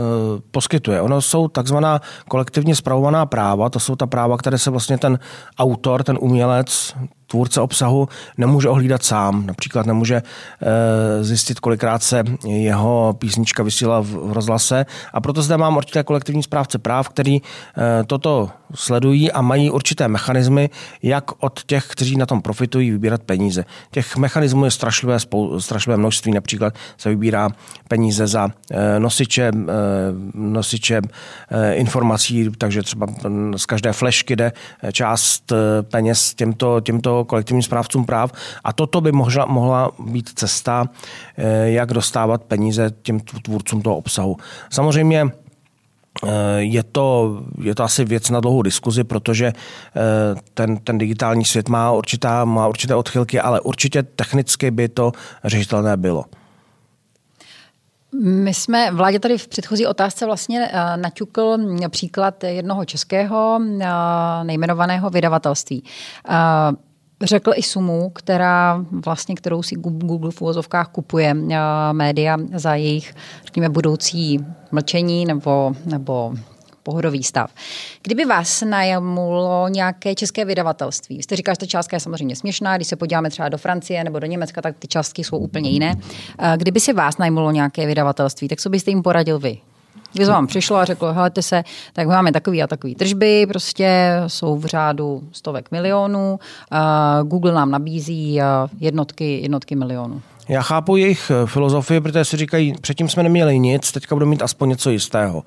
[0.52, 1.02] poskytuje.
[1.02, 5.20] Ono jsou takzvaná kolektivně spravovaná práva, to jsou ta práva, které se vlastně ten
[5.60, 6.96] autor, ten umělec,
[7.27, 9.45] tvůrce obsahu nemůže ohlídat sám.
[9.45, 14.85] Například nemůže e, zjistit, kolikrát se jeho písnička vysílala v rozhlase.
[15.13, 17.41] A proto zde mám určité kolektivní správce práv, který e,
[18.07, 20.69] toto sledují a mají určité mechanismy,
[21.03, 23.65] jak od těch, kteří na tom profitují, vybírat peníze.
[23.91, 25.17] Těch mechanismů je strašlivé,
[25.59, 26.31] strašlivé množství.
[26.31, 27.49] Například se vybírá
[27.87, 29.51] peníze za e, nosiče,
[30.33, 31.01] nosiče
[31.71, 33.07] informací, takže třeba
[33.55, 34.51] z každé flešky jde
[34.91, 38.32] část peněz těmto, těmto kolektivním správcům práv.
[38.63, 40.89] A toto by mohla, mohla být cesta,
[41.38, 44.38] eh, jak dostávat peníze těm tvůrcům toho obsahu.
[44.69, 49.53] Samozřejmě eh, je to, je to asi věc na dlouhou diskuzi, protože eh,
[50.53, 55.12] ten, ten digitální svět má, určitá, má určité odchylky, ale určitě technicky by to
[55.43, 56.25] řešitelné bylo.
[58.21, 61.58] My jsme, vládě tady v předchozí otázce vlastně naťukl
[61.89, 63.60] příklad jednoho českého
[64.43, 65.84] nejmenovaného vydavatelství
[67.21, 71.34] řekl i sumu, která vlastně, kterou si Google v uvozovkách kupuje
[71.91, 73.13] média za jejich,
[73.45, 74.39] řekněme, budoucí
[74.71, 76.34] mlčení nebo, nebo
[76.84, 77.51] pohodový stav.
[78.03, 82.88] Kdyby vás najmulo nějaké české vydavatelství, jste říkal, že ta částka je samozřejmě směšná, když
[82.88, 85.95] se podíváme třeba do Francie nebo do Německa, tak ty částky jsou úplně jiné.
[86.58, 89.58] Kdyby si vás najmulo nějaké vydavatelství, tak co byste jim poradil vy?
[90.17, 94.58] Když vám přišlo a řeklo, helejte se, tak máme takový a takový tržby, prostě jsou
[94.58, 96.39] v řádu stovek milionů,
[97.23, 98.39] Google nám nabízí
[98.80, 100.21] jednotky, jednotky milionů.
[100.49, 104.41] Já chápu jejich eh, filozofii, protože si říkají, předtím jsme neměli nic, teďka budeme mít
[104.41, 105.43] aspoň něco jistého.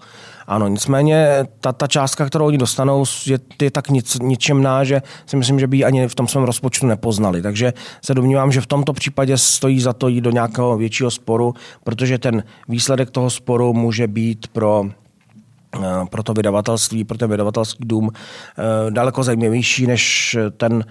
[0.46, 5.36] Ano, nicméně ta, ta částka, kterou oni dostanou, je, je tak nic, ničemná, že si
[5.36, 7.42] myslím, že by ji ani v tom svém rozpočtu nepoznali.
[7.42, 7.72] Takže
[8.04, 12.18] se domnívám, že v tomto případě stojí za to jít do nějakého většího sporu, protože
[12.18, 14.84] ten výsledek toho sporu může být pro
[15.76, 20.84] eh, pro to vydavatelství, pro ten vydavatelský dům eh, daleko zajímavější než ten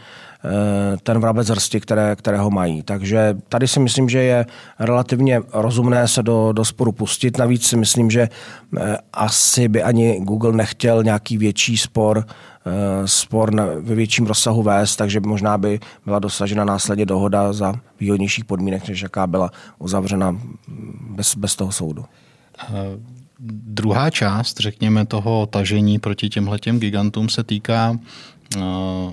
[1.04, 2.84] ten vrabec hrsti, které, kterého mají.
[2.84, 4.45] Takže tady si myslím, že je
[4.80, 7.38] relativně rozumné se do, do sporu pustit.
[7.38, 8.30] Navíc si myslím, že
[8.78, 14.95] eh, asi by ani Google nechtěl nějaký větší spor eh, spor ve větším rozsahu vést,
[14.95, 20.38] takže možná by byla dosažena následně dohoda za výhodnějších podmínek, než jaká byla uzavřena
[21.10, 22.06] bez, bez toho soudu.
[23.49, 28.38] Druhá část, řekněme, toho tažení proti těmhletěm gigantům se týká Eh,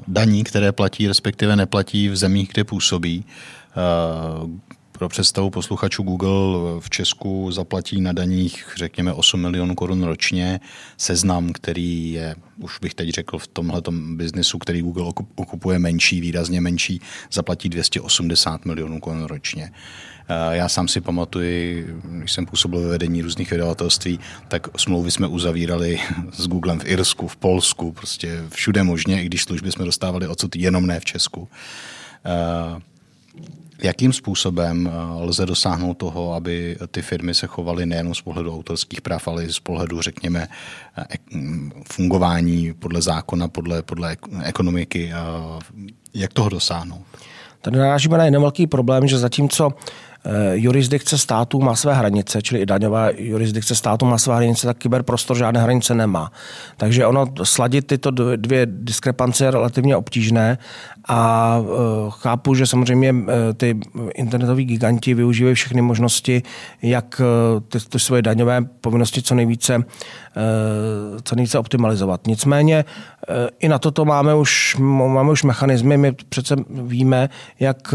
[0.08, 3.24] daní, které platí, respektive neplatí v zemích, kde působí.
[4.96, 6.30] Eh, pro představu posluchačů Google
[6.80, 10.60] v Česku zaplatí na daních řekněme 8 milionů korun ročně.
[10.96, 13.82] Seznam, který je, už bych teď řekl, v tomhle
[14.14, 17.00] biznesu, který Google okupuje menší, výrazně menší,
[17.32, 19.70] zaplatí 280 milionů korun ročně.
[20.28, 25.26] Eh, já sám si pamatuji, když jsem působil ve vedení různých vydavatelství, tak smlouvy jsme
[25.26, 26.00] uzavírali
[26.32, 30.56] s Googlem v Irsku, v Polsku, prostě všude možně, i když služby jsme dostávali odsud
[30.56, 31.48] jenom ne v Česku.
[33.78, 38.54] Eh, jakým způsobem eh, lze dosáhnout toho, aby ty firmy se chovaly nejen z pohledu
[38.54, 40.48] autorských práv, ale i z pohledu, řekněme,
[41.92, 45.12] fungování podle zákona, podle, podle ekonomiky?
[46.14, 47.04] Jak toho dosáhnout?
[47.60, 49.72] Tady narážíme na jeden velký problém, že zatímco
[50.28, 54.78] Eh, jurisdikce státu má své hranice, čili i daňová jurisdikce státu má své hranice, tak
[54.78, 56.32] kyberprostor žádné hranice nemá.
[56.76, 60.58] Takže ono sladit tyto dvě diskrepance je relativně obtížné
[61.08, 61.66] a eh,
[62.10, 63.80] chápu, že samozřejmě eh, ty
[64.14, 66.42] internetoví giganti využívají všechny možnosti,
[66.82, 67.20] jak
[67.68, 69.84] ty, ty svoje daňové povinnosti co nejvíce,
[71.22, 72.26] co nejvíce optimalizovat.
[72.26, 72.84] Nicméně
[73.58, 75.96] i na toto máme už, máme už mechanizmy.
[75.96, 77.28] My přece víme,
[77.60, 77.94] jak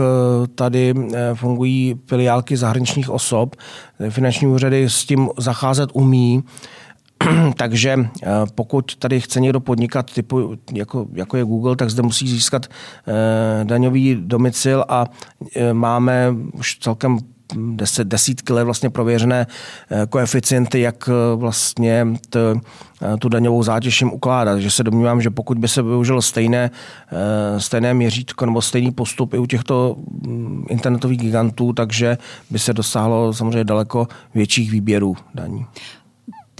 [0.56, 0.94] tady
[1.34, 3.56] fungují filiálky zahraničních osob.
[4.10, 6.44] Finanční úřady s tím zacházet umí.
[7.58, 12.28] Takže eh, pokud tady chce někdo podnikat typu, jako, jako je Google, tak zde musí
[12.28, 15.06] získat eh, daňový domicil a
[15.56, 17.18] eh, máme už celkem
[17.76, 19.48] deset, desítky let vlastně prověřené
[20.10, 22.56] koeficienty, jak vlastně t,
[23.20, 24.60] tu daňovou zátěž jim ukládat.
[24.60, 26.72] Že se domnívám, že pokud by se využilo stejné,
[27.58, 29.96] stejné měřítko nebo stejný postup i u těchto
[30.28, 32.18] mm, internetových gigantů, takže
[32.50, 35.66] by se dosáhlo samozřejmě daleko větších výběrů daní.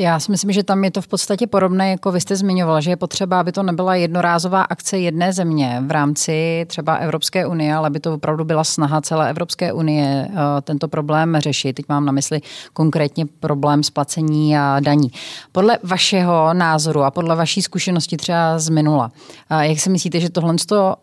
[0.02, 2.90] Já si myslím, že tam je to v podstatě podobné, jako vy jste zmiňoval, že
[2.90, 7.88] je potřeba, aby to nebyla jednorázová akce jedné země v rámci třeba Evropské unie, ale
[7.88, 11.74] aby to opravdu byla snaha celé Evropské unie eh, tento problém řešit.
[11.74, 12.42] Teď mám na mysli
[12.74, 15.12] konkrétně problém splacení a daní.
[15.52, 19.12] Podle vašeho názoru a podle vaší zkušenosti třeba z minula,
[19.50, 20.56] eh, jak si myslíte, že tohle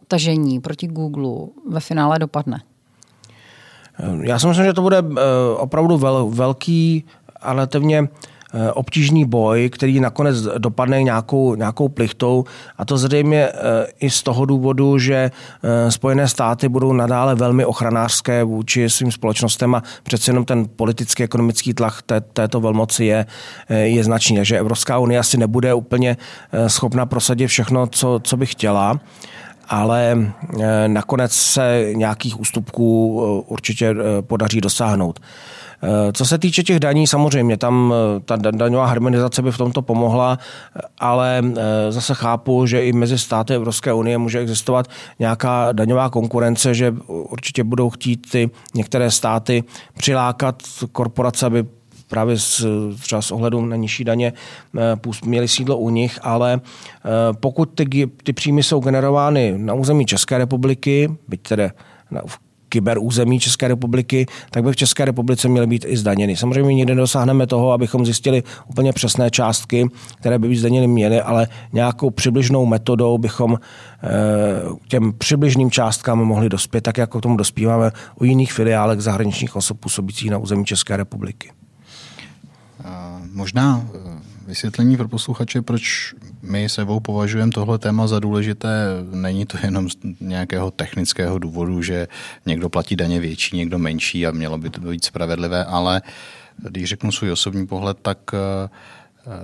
[0.09, 2.61] tažení proti Google ve finále dopadne?
[4.23, 5.21] Já si myslím, že to bude eh,
[5.57, 7.05] opravdu vel, velký
[7.41, 8.09] a relativně Eh,
[8.75, 12.45] obtížný boj, který nakonec dopadne nějakou, nějakou plichtou
[12.79, 13.53] a to zřejmě eh,
[14.01, 15.31] i z toho důvodu, že
[15.63, 21.23] eh, Spojené státy budou nadále velmi ochranářské vůči svým společnostem a přece jenom ten politický
[21.23, 23.27] ekonomický tlak té, této velmoci je,
[23.69, 24.37] je značný.
[24.37, 26.17] Takže Evropská unie asi nebude úplně
[26.67, 29.01] schopna prosadit všechno, co, co by chtěla
[29.71, 30.33] ale
[30.87, 35.21] nakonec se nějakých ústupků určitě podaří dosáhnout.
[35.83, 39.83] Eh, co se týče těch daní, samozřejmě tam eh, ta daňová harmonizace by v tomto
[39.83, 40.39] pomohla,
[40.99, 44.87] ale eh, zase chápu, že i mezi státy Evropské unie může existovat
[45.19, 49.65] nějaká daňová konkurence, že určitě budou chtít ty některé státy
[49.99, 50.63] přilákat
[50.93, 51.65] korporace, aby
[52.09, 52.65] právě z,
[53.01, 54.33] třeba s ohledem na nižší daně
[55.25, 56.61] měli sídlo u nich, ale
[57.41, 61.71] pokud ty, ty příjmy jsou generovány na území České republiky, byť tedy
[62.27, 66.37] v kyberúzemí České republiky, tak by v České republice měly být i zdaněny.
[66.37, 69.89] Samozřejmě nikdy nedosáhneme toho, abychom zjistili úplně přesné částky,
[70.21, 73.59] které by být zdaněny měly, ale nějakou přibližnou metodou bychom
[74.03, 74.09] eh,
[74.89, 79.81] těm přibližným částkám mohli dospět, tak jako k tomu dospíváme u jiných filiálek zahraničních osob
[79.81, 81.51] působících na území České republiky.
[83.33, 83.85] Možná
[84.49, 88.69] vysvětlení pro posluchače, proč my sebou považujeme tohle téma za důležité.
[89.13, 92.09] Není to jenom z nějakého technického důvodu, že
[92.47, 96.03] někdo platí daně větší, někdo menší a mělo by to být spravedlivé, ale
[96.57, 98.69] když řeknu svůj osobní pohled, tak eh,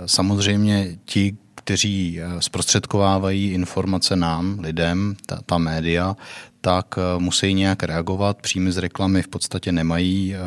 [0.05, 6.15] samozřejmě ti, kteří eh, zprostředkovávají informace nám, lidem, ta, ta média,
[6.61, 8.37] tak eh, musí nějak reagovat.
[8.41, 10.35] Příjmy z reklamy v podstatě nemají.
[10.35, 10.39] Eh,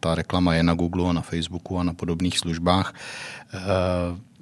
[0.00, 2.94] ta reklama je na Google a na Facebooku a na podobných službách.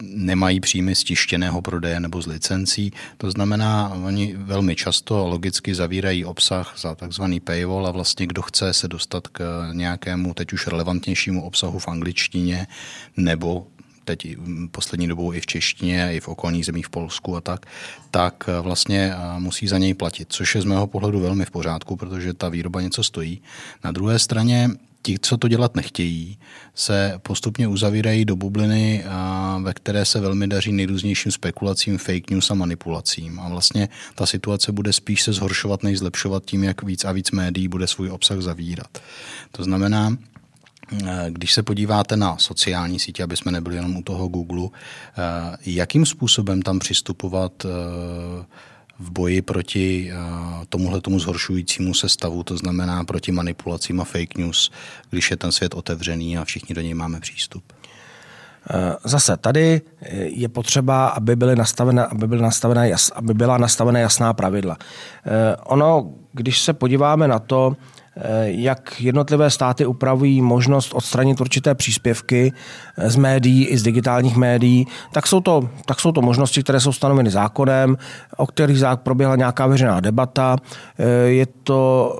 [0.02, 2.92] Nemají příjmy z tištěného prodeje nebo z licencí.
[3.16, 8.72] To znamená, oni velmi často logicky zavírají obsah za takzvaný paywall a vlastně kdo chce
[8.72, 12.66] se dostat k nějakému teď už relevantnějšímu obsahu v angličtině
[13.16, 13.66] nebo
[14.08, 14.36] teď
[14.70, 17.66] poslední dobou i v češtině, i v okolních zemích v Polsku a tak,
[18.10, 21.50] tak eh, vlastně eh, musí za něj platit, což je z mého pohledu velmi v
[21.50, 23.42] pořádku, protože ta výroba něco stojí.
[23.84, 24.70] Na druhé straně
[25.02, 26.38] ti, co to dělat nechtějí,
[26.74, 29.08] se postupně uzavírají do bubliny, eh,
[29.62, 33.40] ve které se velmi daří nejrůznějším spekulacím, fake news a manipulacím.
[33.40, 37.30] A vlastně ta situace bude spíš se zhoršovat, než zlepšovat tím, jak víc a víc
[37.30, 38.98] médií bude svůj obsah zavírat.
[39.52, 40.16] To znamená,
[41.28, 46.06] když se podíváte na sociální sítě, aby jsme nebyli jenom u toho Google, eh, jakým
[46.06, 47.68] způsobem tam přistupovat eh,
[48.98, 50.12] v boji proti
[50.68, 54.70] tomuhle tomu zhoršujícímu se stavu, to znamená proti manipulacím a fake news,
[55.10, 57.72] když je ten svět otevřený a všichni do něj máme přístup?
[59.04, 59.80] Zase tady
[60.22, 62.82] je potřeba, aby, byly nastavena, aby, byly nastavena,
[63.14, 64.76] aby byla nastavena jasná pravidla.
[65.64, 67.97] Ono, když se podíváme na to, Eh,
[68.44, 72.52] jak jednotlivé státy upravují možnost odstranit určité příspěvky
[72.98, 76.80] eh, z médií i z digitálních médií, tak jsou to, tak jsou to možnosti, které
[76.80, 77.96] jsou stanoveny zákonem,
[78.36, 80.56] o kterých proběhla nějaká veřejná debata.
[80.98, 82.12] Eh, je to,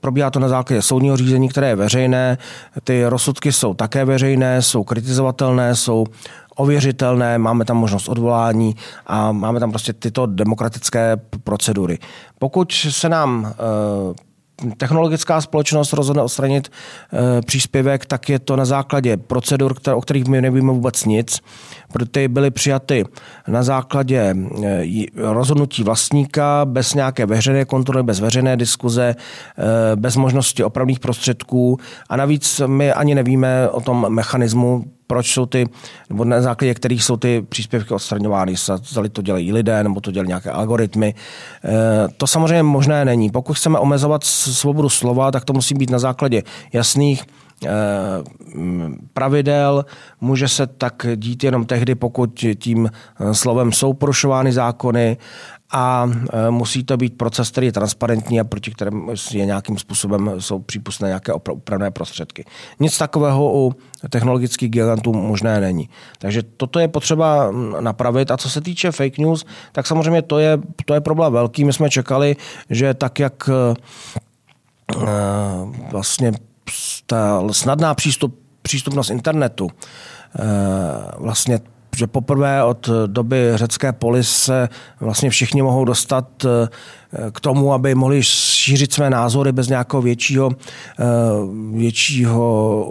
[0.00, 2.38] probíhá to na základě soudního řízení, které je veřejné.
[2.84, 6.06] Ty rozsudky jsou také veřejné, jsou kritizovatelné, jsou
[6.56, 8.76] ověřitelné, máme tam možnost odvolání
[9.06, 11.98] a máme tam prostě tyto demokratické procedury.
[12.38, 13.54] Pokud se nám
[14.76, 20.42] technologická společnost rozhodne odstranit e, příspěvek, tak je to na základě procedur, o kterých my
[20.42, 21.40] nevíme vůbec nic,
[21.92, 23.04] protože byly přijaty
[23.48, 30.64] na základě e, rozhodnutí vlastníka, bez nějaké veřejné kontroly, bez veřejné diskuze, e, bez možnosti
[30.64, 31.78] opravných prostředků.
[32.08, 35.66] A navíc my ani nevíme o tom mechanismu, proč jsou ty,
[36.10, 40.28] nebo na základě kterých jsou ty příspěvky odstraňovány, zda to dělají lidé, nebo to dělají
[40.28, 41.14] nějaké algoritmy.
[41.64, 43.30] E, to samozřejmě možné není.
[43.30, 46.42] Pokud chceme omezovat svobodu slova, tak to musí být na základě
[46.72, 47.68] jasných e,
[49.14, 49.84] pravidel.
[50.20, 52.90] Může se tak dít jenom tehdy, pokud tím
[53.32, 55.16] slovem jsou porušovány zákony
[55.72, 60.34] a e, musí to být proces, který je transparentní a proti kterému je nějakým způsobem
[60.38, 62.44] jsou přípustné nějaké opravné prostředky.
[62.80, 63.74] Nic takového u
[64.10, 65.88] technologických gigantů možné není.
[66.18, 68.30] Takže toto je potřeba napravit.
[68.30, 71.64] A co se týče fake news, tak samozřejmě to je, to je problém velký.
[71.64, 72.36] My jsme čekali,
[72.70, 73.74] že tak, jak e,
[75.92, 76.32] vlastně
[77.06, 79.70] ta snadná přístup, přístupnost internetu
[81.18, 81.60] vlastně
[82.00, 84.68] že poprvé od doby řecké polis se
[85.00, 86.68] vlastně všichni mohou dostat eh,
[87.30, 91.04] k tomu, aby mohli šířit své názory bez nějakého většího, eh,
[91.76, 92.86] většího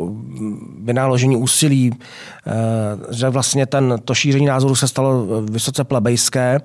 [0.84, 2.54] vynaložení úsilí, eh,
[3.10, 6.60] že vlastně ten, to šíření názoru se stalo vysoce plebejské,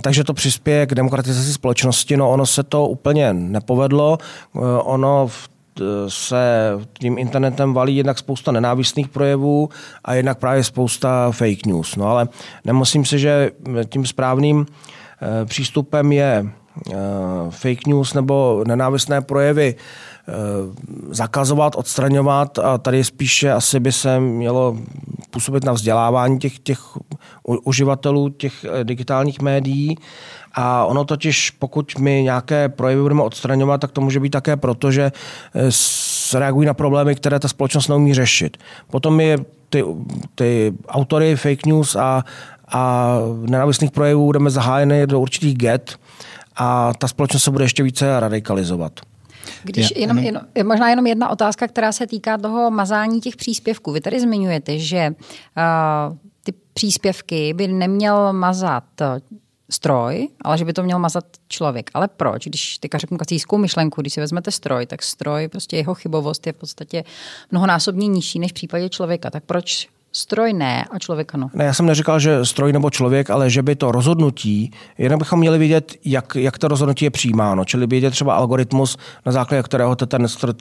[0.00, 2.16] takže to přispěje k demokratizaci společnosti.
[2.16, 4.18] No ono se to úplně nepovedlo.
[4.84, 5.48] Ono v
[6.08, 9.68] se tím internetem valí jednak spousta nenávistných projevů
[10.04, 11.96] a jednak právě spousta fake news.
[11.96, 12.28] No ale
[12.64, 13.50] nemyslím si, že
[13.88, 14.66] tím správným
[15.22, 16.96] eh, přístupem je eh,
[17.50, 20.32] fake news nebo nenávistné projevy eh,
[21.10, 24.76] zakazovat, odstraňovat a tady spíše asi by se mělo
[25.30, 26.80] působit na vzdělávání těch, těch
[27.42, 29.96] uživatelů těch digitálních médií
[30.52, 34.90] a ono totiž, pokud my nějaké projevy budeme odstraňovat, tak to může být také proto,
[34.90, 35.12] že
[35.54, 38.56] eh, reagují na problémy, které ta společnost neumí řešit.
[38.90, 39.38] Potom je
[39.70, 39.84] ty,
[40.34, 42.24] ty autory fake news a,
[42.68, 43.12] a
[43.46, 45.96] nenávistných projevů budeme zahájeny do určitých get
[46.56, 48.92] a ta společnost se bude ještě více radikalizovat.
[49.62, 53.92] Když jenom, jenom, možná jenom jedna otázka, která se týká toho mazání těch příspěvků.
[53.92, 58.84] Vy tady zmiňujete, že uh, ty příspěvky by neměl mazat
[59.70, 61.90] stroj, ale že by to měl mazat člověk.
[61.94, 62.46] Ale proč?
[62.46, 66.52] Když teďka řeknu kacískou myšlenku, když si vezmete stroj, tak stroj, prostě jeho chybovost je
[66.52, 67.04] v podstatě
[67.50, 69.30] mnohonásobně nižší než v případě člověka.
[69.30, 71.50] Tak proč Stroj ne a člověk ano.
[71.54, 75.38] Ne, já jsem neříkal, že stroj nebo člověk, ale že by to rozhodnutí, jenom bychom
[75.38, 77.64] měli vidět, jak, jak to rozhodnutí je přijímáno.
[77.64, 78.96] Čili vidět třeba algoritmus,
[79.26, 80.54] na základě kterého to ten stroj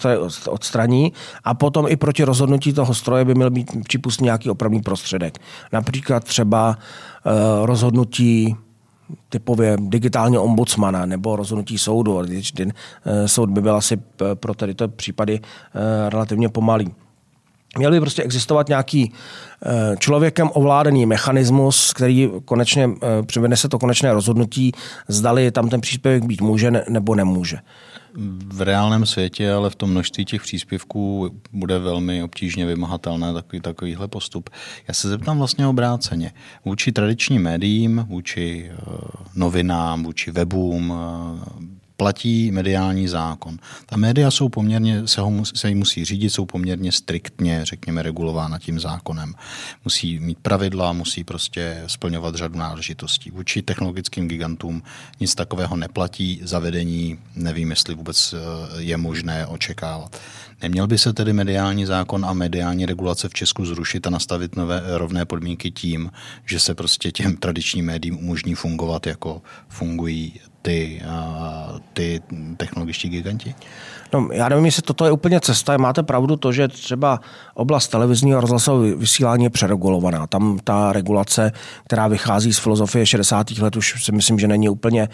[0.47, 5.39] odstraní a potom i proti rozhodnutí toho stroje by měl být připustný nějaký opravný prostředek.
[5.71, 6.77] Například třeba
[7.25, 8.55] uh, rozhodnutí
[9.29, 12.13] typově digitálního ombudsmana nebo rozhodnutí soudu.
[12.13, 12.23] Uh,
[13.25, 13.97] soud by byl asi
[14.33, 16.95] pro tady to případy uh, relativně pomalý.
[17.77, 19.13] Měl by prostě existovat nějaký
[19.65, 24.71] eh, člověkem ovládaný mechanismus, který konečně eh, přivede to konečné rozhodnutí,
[25.07, 27.57] zdali tam ten příspěvek být může nebo nemůže.
[28.45, 34.07] V reálném světě, ale v tom množství těch příspěvků bude velmi obtížně vymahatelné takový, takovýhle
[34.07, 34.49] postup.
[34.87, 36.31] Já se zeptám vlastně obráceně.
[36.65, 38.75] Vůči tradičním médiím, vůči eh,
[39.35, 40.93] novinám, vůči webům,
[41.99, 43.59] platí mediální zákon.
[43.85, 48.59] Ta média jsou poměrně, se, ho, se jí musí řídit, jsou poměrně striktně, řekněme, regulována
[48.59, 49.35] tím zákonem.
[49.83, 53.31] Musí mít pravidla, musí prostě splňovat řadu náležitostí.
[53.31, 54.83] Vůči technologickým gigantům
[55.19, 58.37] nic takového neplatí, zavedení nevím, jestli vůbec eh,
[58.81, 60.21] je možné očekávat.
[60.61, 64.81] Neměl by se tedy mediální zákon a mediální regulace v Česku zrušit a nastavit nové
[64.85, 66.11] rovné podmínky tím,
[66.45, 71.01] že se prostě těm tradičním médiím umožní fungovat, jako fungují ty,
[71.93, 72.21] ty
[72.57, 73.55] technologičtí giganti?
[74.13, 75.77] No, já nevím, jestli toto je úplně cesta.
[75.77, 77.19] Máte pravdu to, že třeba
[77.53, 80.27] oblast televizního a rozhlasového vysílání je přeregulovaná.
[80.27, 81.51] Tam ta regulace,
[81.85, 83.51] která vychází z filozofie 60.
[83.51, 85.09] let, už si myslím, že není úplně,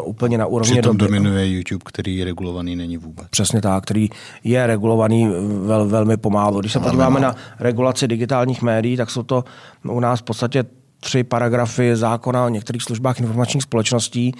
[0.00, 1.12] uh, úplně na úrovni Přitom doby.
[1.12, 3.26] dominuje YouTube, který regulovaný není vůbec.
[3.30, 4.08] Přesně tak, který
[4.44, 5.28] je regulovaný
[5.66, 6.60] vel, velmi pomalu.
[6.60, 9.44] Když se podíváme na regulaci digitálních médií, tak jsou to
[9.88, 10.64] u nás v podstatě
[11.00, 14.34] tři paragrafy zákona o některých službách informačních společností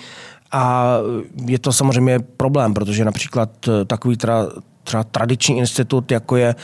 [0.53, 0.97] a
[1.47, 4.47] je to samozřejmě problém, protože například eh, takový tra,
[4.85, 6.55] třeba tradiční institut, jako je e,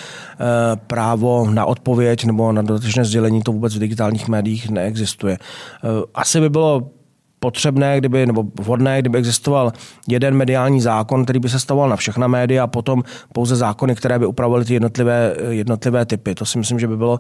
[0.77, 5.35] právo na odpověď nebo na dodatečné sdělení, to vůbec v digitálních médiích neexistuje.
[5.35, 5.39] E,
[6.15, 6.91] asi by bylo
[7.47, 9.73] potřebné, kdyby, nebo vhodné, kdyby existoval
[10.09, 14.19] jeden mediální zákon, který by se stavoval na všechna média a potom pouze zákony, které
[14.19, 16.35] by upravovaly ty jednotlivé, jednotlivé typy.
[16.35, 17.19] To si myslím, že by bylo,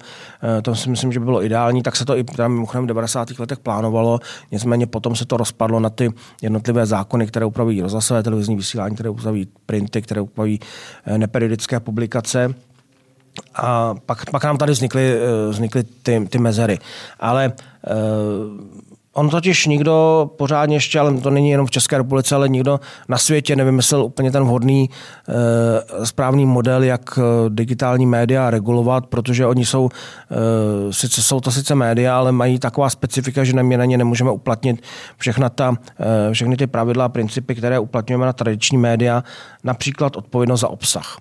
[0.58, 1.82] eh, to si myslím, že by bylo ideální.
[1.82, 3.38] Tak se to i tam mimochodem v 90.
[3.38, 4.18] letech plánovalo,
[4.52, 6.10] nicméně potom se to rozpadlo na ty
[6.42, 10.60] jednotlivé zákony, které upravují rozhlasové televizní vysílání, které upravují printy, které upravují
[11.06, 12.54] eh, neperiodické publikace.
[13.54, 16.78] A pak, pak nám tady vznikly, eh, vznikly ty, ty mezery.
[17.20, 17.52] Ale
[19.16, 23.18] On totiž nikdo pořádně ještě, ale to není jenom v České republice, ale nikdo na
[23.18, 24.90] světě nevymyslel úplně ten vhodný
[25.28, 31.50] e, správný model, jak eh, digitální média regulovat, protože oni jsou, e, sice jsou to
[31.50, 34.82] sice média, ale mají taková specifika, že my na ně nemůžeme uplatnit
[35.18, 35.74] všechna ta,
[36.32, 39.24] všechny ty pravidla a principy, které uplatňujeme na tradiční média,
[39.64, 41.16] například odpovědnost za obsah.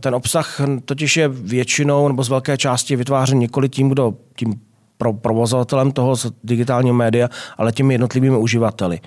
[0.00, 4.60] Ten obsah totiž je většinou nebo z velké části vytvářen nikoli tím, kdo tím
[4.98, 7.28] pro provozovatelem toho digitálního média,
[7.58, 9.00] ale těmi jednotlivými uživateli.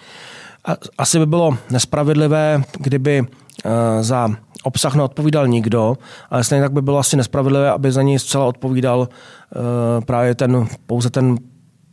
[0.97, 3.23] Asi by bylo nespravedlivé, kdyby
[3.65, 4.29] eh, za
[4.63, 5.97] obsah neodpovídal nikdo,
[6.29, 10.67] ale stejně tak by bylo asi nespravedlivé, aby za něj zcela odpovídal eh, právě ten,
[10.85, 11.37] pouze ten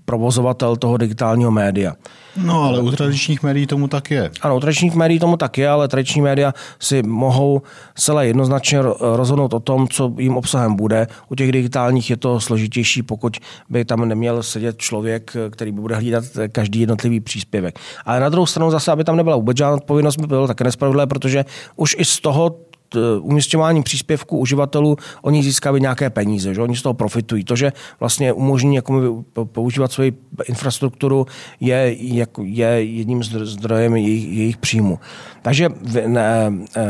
[0.07, 1.93] provozovatel toho digitálního média.
[2.37, 4.31] No ale u tradičních médií tomu tak je.
[4.41, 7.63] Ano, u tradičních médií tomu tak je, ale tradiční média si mohou
[7.95, 11.07] celé jednoznačně rozhodnout o tom, co jim obsahem bude.
[11.29, 13.37] U těch digitálních je to složitější, pokud
[13.69, 17.79] by tam neměl sedět člověk, který by bude hlídat každý jednotlivý příspěvek.
[18.05, 21.07] Ale na druhou stranu zase, aby tam nebyla vůbec žádná odpovědnost, by bylo také nespravedlivé,
[21.07, 21.45] protože
[21.77, 22.57] už i z toho
[22.97, 27.45] Eh, umístěvání příspěvků uživatelů oni získávají nějaké peníze, že oni z toho profitují.
[27.45, 30.13] To, že vlastně umožní jako používat svoji
[30.49, 31.27] infrastrukturu,
[31.61, 31.97] je,
[32.43, 34.99] je jedním zdrojem jejich, jejich příjmu.
[35.43, 35.69] Takže
[36.07, 36.83] ne, eh,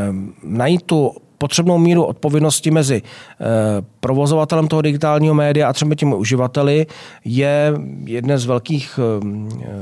[0.43, 3.45] najít tu potřebnou míru odpovědnosti mezi eh,
[3.99, 6.85] provozovatelem toho digitálního média a třeba těmi uživateli
[7.25, 7.73] je
[8.05, 8.99] jedna z velkých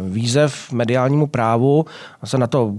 [0.07, 1.85] výzev mediálnímu právu.
[2.21, 2.73] A se na to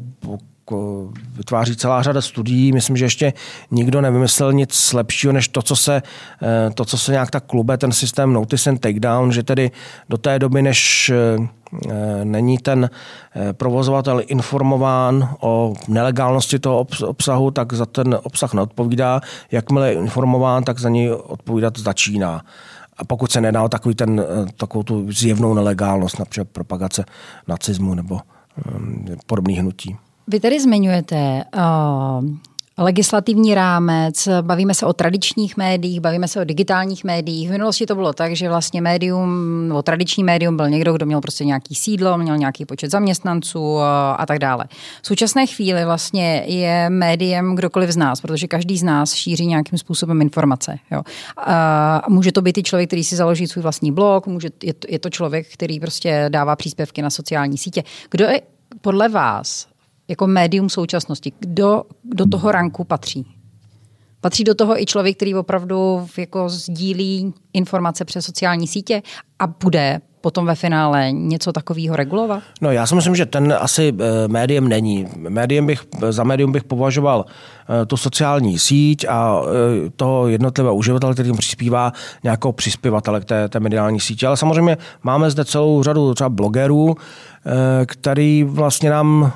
[1.37, 2.73] vytváří celá řada studií.
[2.73, 3.33] Myslím, že ještě
[3.71, 6.03] nikdo nevymyslel nic lepšího, než to, co se,
[6.43, 9.71] eh, to, co se nějak tak klube, ten systém notice and takedown, že tedy
[10.09, 12.91] do té doby, než eh, není ten
[13.35, 19.21] eh, provozovatel informován o nelegálnosti toho obsahu, tak za ten obsah neodpovídá.
[19.53, 22.43] Jakmile je informován, tak za něj odpovídat začíná.
[22.99, 24.25] A pokud se nedá o takový ten,
[24.57, 27.05] takovou tu zjevnou nelegálnost, například propagace
[27.49, 28.21] nacismu nebo
[29.27, 29.97] podobných hnutí.
[30.29, 32.31] Vy tady zmiňujete uh,
[32.79, 37.49] legislativní rámec, bavíme se o tradičních médiích, bavíme se o digitálních médiích.
[37.49, 39.29] V minulosti to bylo tak, že vlastně médium,
[39.69, 44.13] nebo tradiční médium byl někdo, kdo měl prostě nějaký sídlo, měl nějaký počet zaměstnanců a,
[44.13, 44.65] a tak dále.
[45.03, 49.79] V současné chvíli vlastně je médiem kdokoliv z nás, protože každý z nás šíří nějakým
[49.79, 50.79] způsobem informace.
[50.91, 51.03] Jo.
[51.37, 54.87] A může to být i člověk, který si založí svůj vlastní blog, může, je, to,
[54.91, 57.83] je to člověk, který prostě dává příspěvky na sociální sítě.
[58.11, 58.41] Kdo je
[58.81, 59.76] podle vás
[60.09, 63.27] jako médium současnosti, kdo do toho ranku patří?
[64.21, 69.03] Patří do toho i člověk, který opravdu jako sdílí informace přes sociální sítě
[69.39, 72.43] a bude potom ve finále něco takového regulovat?
[72.61, 75.07] No já si myslím, že ten asi eh, médiem není.
[75.17, 75.81] Médiem bych,
[76.11, 81.93] za médium bych považoval eh, tu sociální síť a eh, toho jednotlivého uživatele, který přispívá
[82.25, 84.27] nějakou přispěvatele k té, té mediální síti.
[84.27, 86.97] Ale samozřejmě máme zde celou řadu třeba blogerů,
[87.87, 89.33] který vlastně nám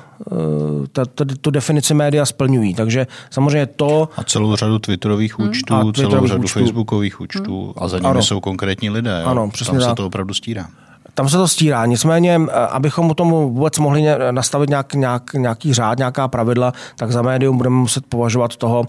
[1.41, 2.73] tu definici média splňují.
[2.73, 4.09] Takže samozřejmě to...
[4.17, 5.49] A celou řadu Twitterových hmm.
[5.49, 6.59] účtů, a celou řadu účtů.
[6.59, 7.73] Facebookových účtů hmm.
[7.77, 8.23] a za nimi ano.
[8.23, 9.19] jsou konkrétní lidé.
[9.23, 9.27] Jo?
[9.27, 9.90] Ano, přesně Tam tak.
[9.91, 10.67] Se to opravdu stírá.
[11.13, 11.85] Tam se to stírá.
[11.85, 17.21] Nicméně, eh, abychom tomu vůbec mohli nastavit nějak, nějak, nějaký řád, nějaká pravidla, tak za
[17.21, 18.85] médium budeme muset považovat toho,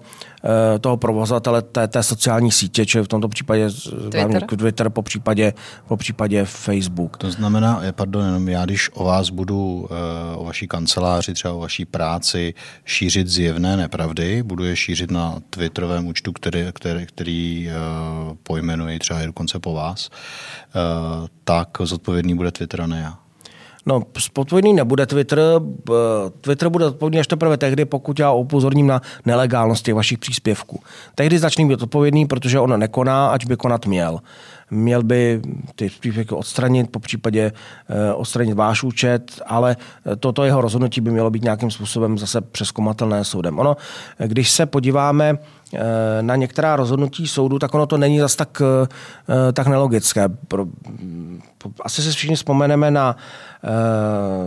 [0.81, 3.71] toho provozovatele té, té sociální sítě, čili v tomto případě
[4.11, 5.53] Twitter, Twitter po, případě,
[5.89, 7.17] po případě Facebook.
[7.17, 11.55] To znamená, eh, pardon, jenom já když o vás budu, eh, o vaší kanceláři, třeba
[11.55, 17.71] o vaší práci šířit zjevné nepravdy, budu je šířit na Twitterovém účtu, který, který, který
[18.43, 20.11] pojmenuji třeba i dokonce po vás,
[21.45, 23.22] tak zodpovědný bude Twitter a ne já.
[23.87, 25.39] No, spotvodný nebude Twitter.
[26.41, 30.81] Twitter bude odpovědný až teprve tehdy, pokud já upozorním na nelegálnost těch vašich příspěvků.
[31.15, 34.21] Tehdy začne být odpovědný, protože on nekoná, ať by konat měl.
[34.71, 35.43] Měl by
[35.77, 37.53] ty příspěvky odstranit, po případě
[37.89, 39.77] eh, odstranit váš účet, ale
[40.19, 43.59] toto jeho rozhodnutí by mělo být nějakým způsobem zase přeskomatelné soudem.
[43.59, 43.77] Ono,
[44.19, 45.39] když se podíváme
[45.75, 45.79] eh,
[46.21, 50.29] na některá rozhodnutí soudu, tak ono to není zas tak, eh, tak nelogické.
[51.83, 53.52] Asi se všichni vzpomeneme na Eh,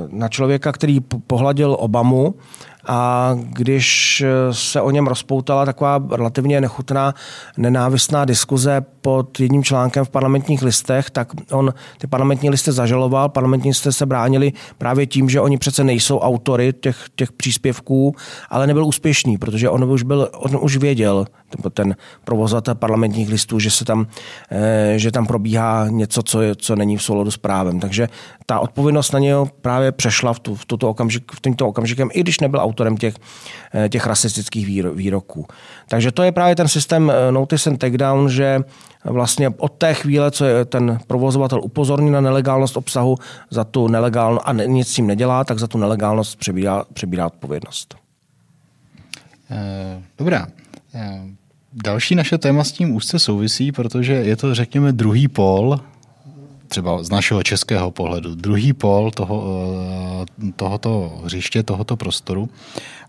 [0.09, 2.36] na člověka, který pohladil Obamu
[2.88, 7.13] a když se o něm rozpoutala taková relativně nechutná,
[7.57, 13.29] nenávistná diskuze pod jedním článkem v parlamentních listech, tak on ty parlamentní listy zažaloval.
[13.29, 18.15] Parlamentní listy se bránili právě tím, že oni přece nejsou autory těch, těch příspěvků,
[18.49, 21.25] ale nebyl úspěšný, protože on už, byl, on už věděl,
[21.73, 24.07] ten provozatel parlamentních listů, že, se tam,
[24.51, 27.79] eh, že tam probíhá něco, co, je, co není v souladu s právem.
[27.79, 28.09] Takže
[28.45, 32.19] ta odpovědnost na něho právě přešla v, tu, v, tuto okamžik, v tento okamžikem, i
[32.19, 33.15] když nebyl autorem těch,
[33.73, 35.45] eh, těch rasistických výroků.
[35.88, 38.59] Takže to je právě ten systém eh, notice and takedown, že
[39.03, 43.17] vlastně od té chvíle, co je ten provozovatel upozorní na nelegálnost obsahu,
[43.49, 47.95] za tu nelegálnost a nic s tím nedělá, tak za tu nelegálnost přebírá, přebírá odpovědnost.
[50.17, 50.47] Dobrá.
[51.73, 55.80] Další naše téma s tím úzce souvisí, protože je to, řekněme, druhý pol,
[56.68, 59.43] třeba z našeho českého pohledu, druhý pol toho,
[60.43, 62.49] eh, tohoto hřiště, tohoto prostoru,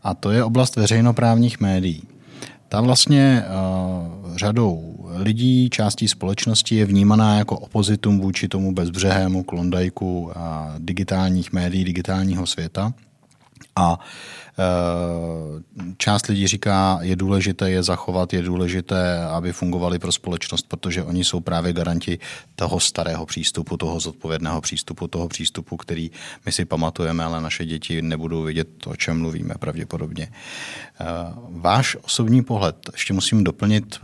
[0.02, 2.02] a to je oblast veřejnoprávních médií.
[2.68, 10.32] Tam vlastně uh, řadou lidí, částí společnosti je vnímaná jako opozitum vůči tomu bezbřehému klondajku
[10.38, 12.92] a digitálních médií, digitálního světa.
[13.76, 13.98] A
[14.58, 15.62] Eh,
[15.96, 21.24] část lidí říká, je důležité je zachovat, je důležité, aby fungovali pro společnost, protože oni
[21.24, 22.18] jsou právě garanti
[22.54, 26.10] toho starého přístupu, toho zodpovědného přístupu, toho přístupu, který
[26.46, 30.28] my si pamatujeme, ale naše děti nebudou vidět to, o čem mluvíme pravděpodobně.
[30.30, 31.04] Eh,
[31.50, 34.00] váš osobní pohled, ještě musím doplnit,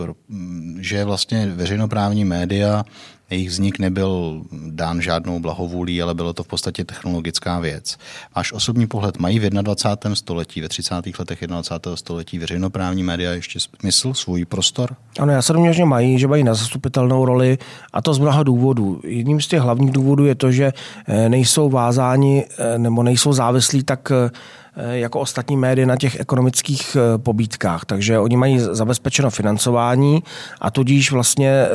[0.79, 2.85] že vlastně veřejnoprávní média
[3.31, 7.97] jejich vznik nebyl dán žádnou blahovůlí, ale bylo to v podstatě technologická věc.
[8.37, 10.15] Váš osobní pohled mají v 21.
[10.15, 10.95] století, ve 30.
[11.19, 11.97] letech 21.
[11.97, 14.97] století veřejnoprávní média ještě smysl, svůj prostor?
[15.19, 17.59] Ano, já se domnívám, že mají, že mají nezastupitelnou roli
[17.93, 19.01] a to z mnoha důvodů.
[19.05, 20.73] Jedním z těch hlavních důvodů je to, že
[21.07, 24.31] eh, nejsou vázáni eh, nebo nejsou závislí tak eh,
[24.77, 27.85] jako ostatní média na těch ekonomických eh, pobítkách.
[27.85, 30.23] Takže oni mají zabezpečeno financování
[30.61, 31.69] a tudíž vlastně eh,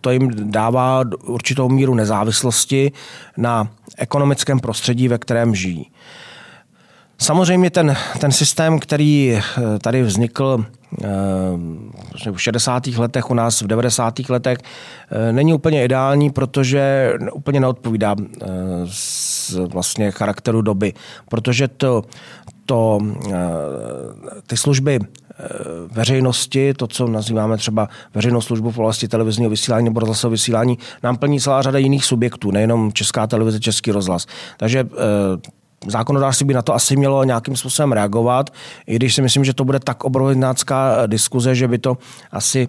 [0.00, 2.92] to jim dává určitou míru nezávislosti
[3.36, 5.90] na ekonomickém prostředí, ve kterém žijí.
[7.18, 9.40] Samozřejmě ten, ten systém, který
[9.82, 10.64] tady vznikl
[12.32, 12.86] v 60.
[12.86, 14.18] letech, u nás v 90.
[14.28, 14.58] letech,
[15.32, 18.16] není úplně ideální, protože úplně neodpovídá
[19.66, 20.92] vlastně charakteru doby,
[21.28, 22.02] protože to,
[22.70, 23.34] to, eh,
[24.46, 25.46] ty služby eh,
[25.92, 31.16] veřejnosti, to, co nazýváme třeba veřejnou službu v oblasti televizního vysílání nebo rozhlasového vysílání, nám
[31.16, 34.26] plní celá řada jiných subjektů, nejenom Česká televize, Český rozhlas.
[34.56, 35.50] Takže eh,
[35.86, 38.50] zákonodárství by na to asi mělo nějakým způsobem reagovat,
[38.86, 41.98] i když si myslím, že to bude tak obrovská diskuze, že by to
[42.32, 42.68] asi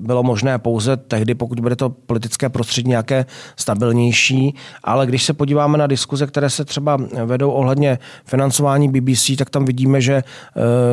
[0.00, 3.26] bylo možné pouze tehdy, pokud bude to politické prostředí nějaké
[3.56, 4.54] stabilnější.
[4.84, 9.64] Ale když se podíváme na diskuze, které se třeba vedou ohledně financování BBC, tak tam
[9.64, 10.22] vidíme, že e,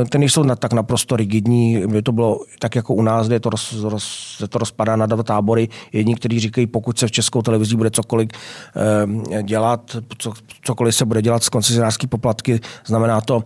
[0.09, 1.87] ty nejsou tak naprosto rigidní.
[1.87, 5.05] By to bylo tak jako u nás, kde to, roz, roz, se to rozpadá na
[5.05, 5.69] dva tábory.
[5.93, 8.29] Jedni, kteří říkají, pokud se v českou televizí bude cokoliv
[9.43, 10.33] dělat, co,
[10.89, 13.43] cokoliv se bude dělat s koncesionářský poplatky, znamená to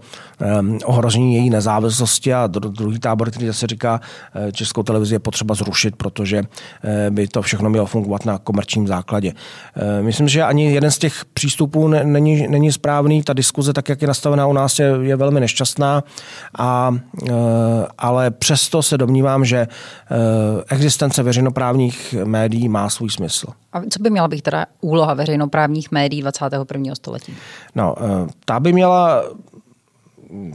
[0.59, 4.01] um, ohrožení její nezávislosti a druhý tábor, který zase říká,
[4.35, 6.45] uh, českou televizi je potřeba zrušit, protože uh,
[7.09, 9.31] by to všechno mělo fungovat na komerčním základě.
[9.31, 13.23] Uh, myslím, že ani jeden z těch přístupů není, není správný.
[13.23, 16.03] Ta diskuze, tak jak je nastavená u nás, je, je velmi nešťastná,
[16.57, 16.95] a,
[17.97, 19.67] ale přesto se domnívám, že
[20.69, 23.47] existence veřejnoprávních médií má svůj smysl.
[23.73, 26.95] A co by měla být teda úloha veřejnoprávních médií 21.
[26.95, 27.32] století?
[27.75, 29.23] No, eh, ta by měla,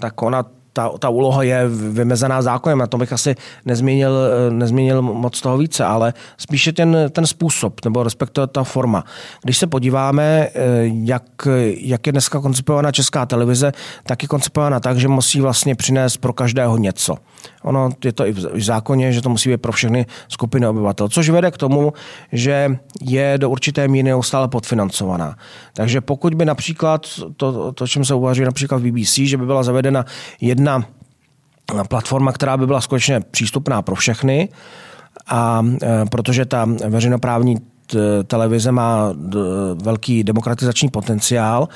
[0.00, 0.44] tak ona
[0.78, 5.58] ta, ta úloha je vymezená zákonem, na to bych asi nezmínil, eh, nezmínil moc toho
[5.58, 9.04] více, ale spíše ten, ten způsob, nebo respektive ta forma.
[9.42, 10.50] Když se podíváme, eh,
[10.84, 11.48] jak,
[11.80, 13.72] jak je dneska koncipována česká televize,
[14.06, 17.16] tak je koncipována tak, že musí vlastně přinést pro každého něco.
[17.68, 21.28] Ono je to i v zákoně, že to musí být pro všechny skupiny obyvatel, což
[21.28, 21.92] vede k tomu,
[22.32, 25.36] že je do určité míry neustále podfinancovaná.
[25.72, 27.06] Takže pokud by například,
[27.36, 30.04] to, to čem se uvažuje například v BBC, že by byla zavedena
[30.40, 30.84] jedna
[31.88, 34.48] platforma, která by byla skutečně přístupná pro všechny,
[35.26, 37.56] a e, protože ta veřejnoprávní
[38.26, 39.14] televize má
[39.82, 41.68] velký demokratizační potenciál,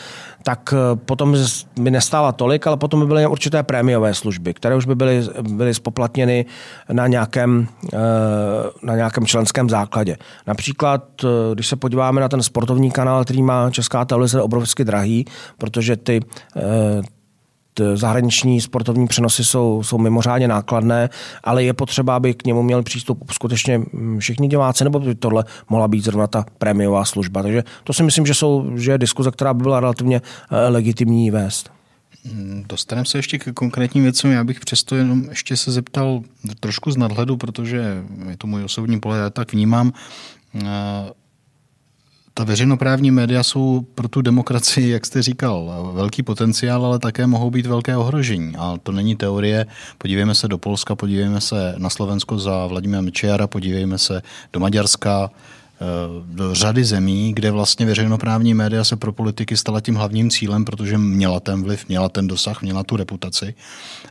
[0.42, 1.36] tak e, potom
[1.80, 5.74] by nestála tolik, ale potom by byly určité prémiové služby, které už by byly, byly
[5.74, 6.46] spoplatněny
[6.92, 7.68] na nějakém,
[8.82, 10.16] na nějakém členském základě.
[10.46, 11.04] Například,
[11.54, 15.24] když se podíváme na ten sportovní kanál, který má Česká televize, obrovsky drahý,
[15.58, 16.20] protože ty
[17.94, 21.10] zahraniční sportovní přenosy jsou, jsou mimořádně nákladné,
[21.44, 25.44] ale je potřeba, aby k němu měl přístup skutečně mm, všichni diváci, nebo by tohle
[25.68, 27.42] mohla být zrovna ta prémiová služba.
[27.42, 30.16] Takže to si myslím, že, jsou, že je diskuze, která by byla relativně
[30.50, 31.70] eh, legitimní vést.
[32.24, 34.30] Mm, dostaneme se ještě k konkrétním věcem.
[34.30, 36.22] Já bych přesto jenom ještě se zeptal
[36.60, 39.92] trošku z nadhledu, protože je to můj osobní pohled, já tak vnímám.
[42.34, 47.50] Ta veřejnoprávní média jsou pro tu demokracii, jak jste říkal, velký potenciál, ale také mohou
[47.50, 48.56] být velké ohrožení.
[48.58, 49.66] A to není teorie.
[49.98, 54.22] Podívejme se do Polska, podívejme se na Slovensko za Vladimíra Mečiara, podívejme se
[54.52, 55.84] do Maďarska, eh,
[56.24, 60.98] do řady zemí, kde vlastně veřejnoprávní média se pro politiky stala tím hlavním cílem, protože
[60.98, 63.54] měla ten vliv, měla ten dosah, měla tu reputaci.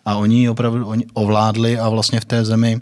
[0.06, 2.82] A oni opravdu oni ovládli a vlastně v té zemi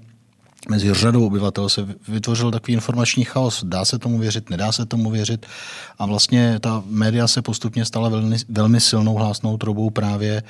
[0.69, 3.63] mezi řadou obyvatel se vytvořil takový informační chaos.
[3.63, 5.45] Dá se tomu věřit, nedá se tomu věřit.
[5.99, 10.43] A vlastně ta média se postupně stala velmi, velmi silnou hlásnou trobou právě eh,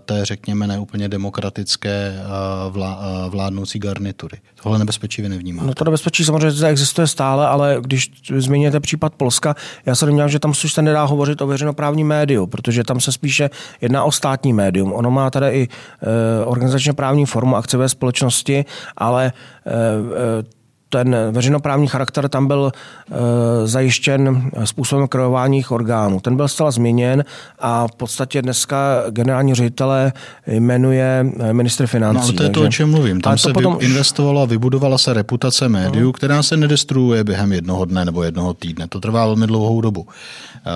[0.00, 2.24] té, řekněme, neúplně demokratické eh,
[2.70, 4.38] vlá, eh, vládnoucí garnitury.
[4.62, 5.66] Tohle nebezpečí vy nevnímáte?
[5.66, 9.54] No to nebezpečí samozřejmě existuje stále, ale když zmíníte případ Polska,
[9.86, 13.50] já se domnívám, že tam se nedá hovořit o veřejnoprávním médiu, protože tam se spíše
[13.80, 14.92] jedná o státní médium.
[14.92, 15.68] Ono má tady i
[16.44, 18.64] organizačně právní formu akciové společnosti,
[18.96, 19.32] ale
[19.66, 20.42] uh, uh,
[20.90, 26.20] ten veřejnoprávní charakter tam byl e, zajištěn způsobem kreování orgánů.
[26.20, 27.24] Ten byl zcela změněn
[27.58, 30.12] a v podstatě dneska generální ředitele
[30.46, 32.18] jmenuje eh, ministr financí.
[32.18, 33.20] No, ale to je to, o čem mluvím.
[33.20, 33.76] Tam se potom...
[33.80, 36.12] investovalo a vybudovala se reputace médiu, uh-huh.
[36.12, 38.88] která se nedestruuje během jednoho dne nebo jednoho týdne.
[38.88, 40.06] To trvá velmi dlouhou dobu.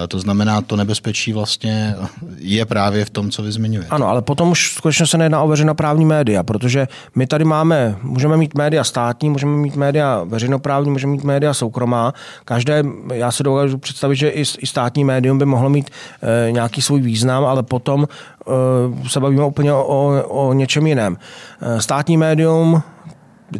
[0.04, 1.94] E, to znamená, to nebezpečí vlastně
[2.38, 3.90] je právě v tom, co vy zmiňujete.
[3.90, 8.36] Ano, ale potom už skutečně se nejedná o veřejnoprávní média, protože my tady máme, můžeme
[8.36, 12.12] mít média státní, můžeme mít média média veřejnoprávní, může mít média soukromá.
[12.44, 15.90] Každé, já se dokážu představit, že i, státní médium by mohlo mít
[16.22, 21.16] e, nějaký svůj význam, ale potom e, se bavíme úplně o, o něčem jiném.
[21.60, 22.82] E, státní médium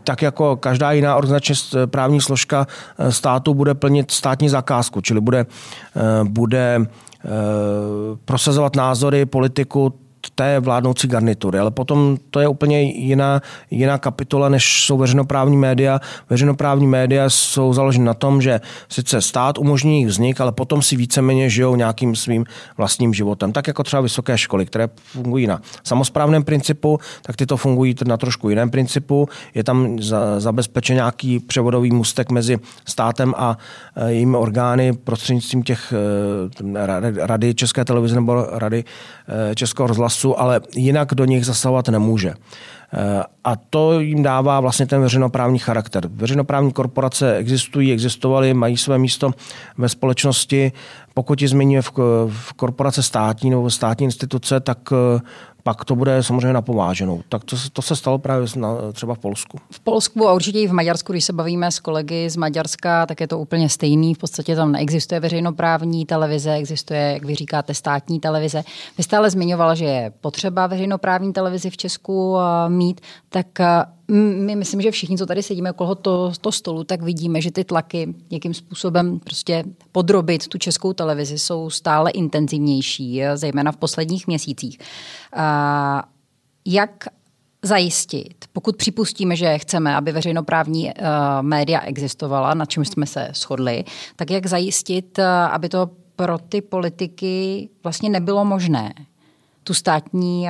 [0.05, 1.55] tak jako každá jiná organizačně
[1.86, 2.66] právní složka
[3.11, 5.47] státu bude plnit státní zakázku, čili bude,
[6.24, 6.86] bude
[8.24, 9.95] prosazovat názory politiku
[10.31, 11.59] té vládnoucí garnitury.
[11.59, 16.01] Ale potom to je úplně jiná, jiná kapitola, než jsou veřejnoprávní média.
[16.31, 20.97] Veřejnoprávní média jsou založeny na tom, že sice stát umožní jejich vznik, ale potom si
[20.97, 22.45] víceméně žijou nějakým svým
[22.77, 23.53] vlastním životem.
[23.53, 28.49] Tak jako třeba vysoké školy, které fungují na samozprávném principu, tak tyto fungují na trošku
[28.49, 29.29] jiném principu.
[29.55, 29.99] Je tam
[30.39, 32.59] zabezpečen nějaký převodový mustek mezi
[32.89, 33.59] státem a
[33.97, 38.85] e, jejími orgány prostřednictvím těch e, rady České televize nebo rady
[39.51, 42.35] e, Českého rozhlasu rozhlasu, ale jinak do nich zasahovat nemůže.
[43.45, 46.09] A to jim dává vlastně ten veřejnoprávní charakter.
[46.09, 49.31] Veřejnoprávní korporace existují, existovaly, mají své místo
[49.79, 50.73] ve společnosti.
[51.15, 54.79] Pokud ji změníme v, korporace státní nebo státní instituce, tak
[55.65, 57.23] pak to bude samozřejmě napováženou.
[57.29, 59.59] Tak to, to se stalo právě na, třeba v Polsku.
[59.71, 63.21] V Polsku a určitě i v Maďarsku, když se bavíme s kolegy z Maďarska, tak
[63.21, 64.15] je to úplně stejný.
[64.15, 68.62] V podstatě tam neexistuje veřejnoprávní televize, existuje, jak vy říkáte, státní televize.
[68.99, 73.85] Vy jste ale zmiňoval, že je potřeba veřejnoprávní televizi v Česku eh, mít, tak eh,
[74.09, 77.64] my myslím, že všichni, co tady sedíme okolo to, to stolu, tak vidíme, že ty
[77.64, 84.78] tlaky, jakým způsobem prostě podrobit tu českou televizi, jsou stále intenzivnější, zejména v posledních měsících.
[85.36, 86.09] A
[86.66, 87.05] jak
[87.62, 90.92] zajistit, pokud připustíme, že chceme, aby veřejnoprávní uh,
[91.40, 93.84] média existovala, na čem jsme se shodli,
[94.16, 98.94] tak jak zajistit, uh, aby to pro ty politiky vlastně nebylo možné?
[99.65, 100.49] Tu státní,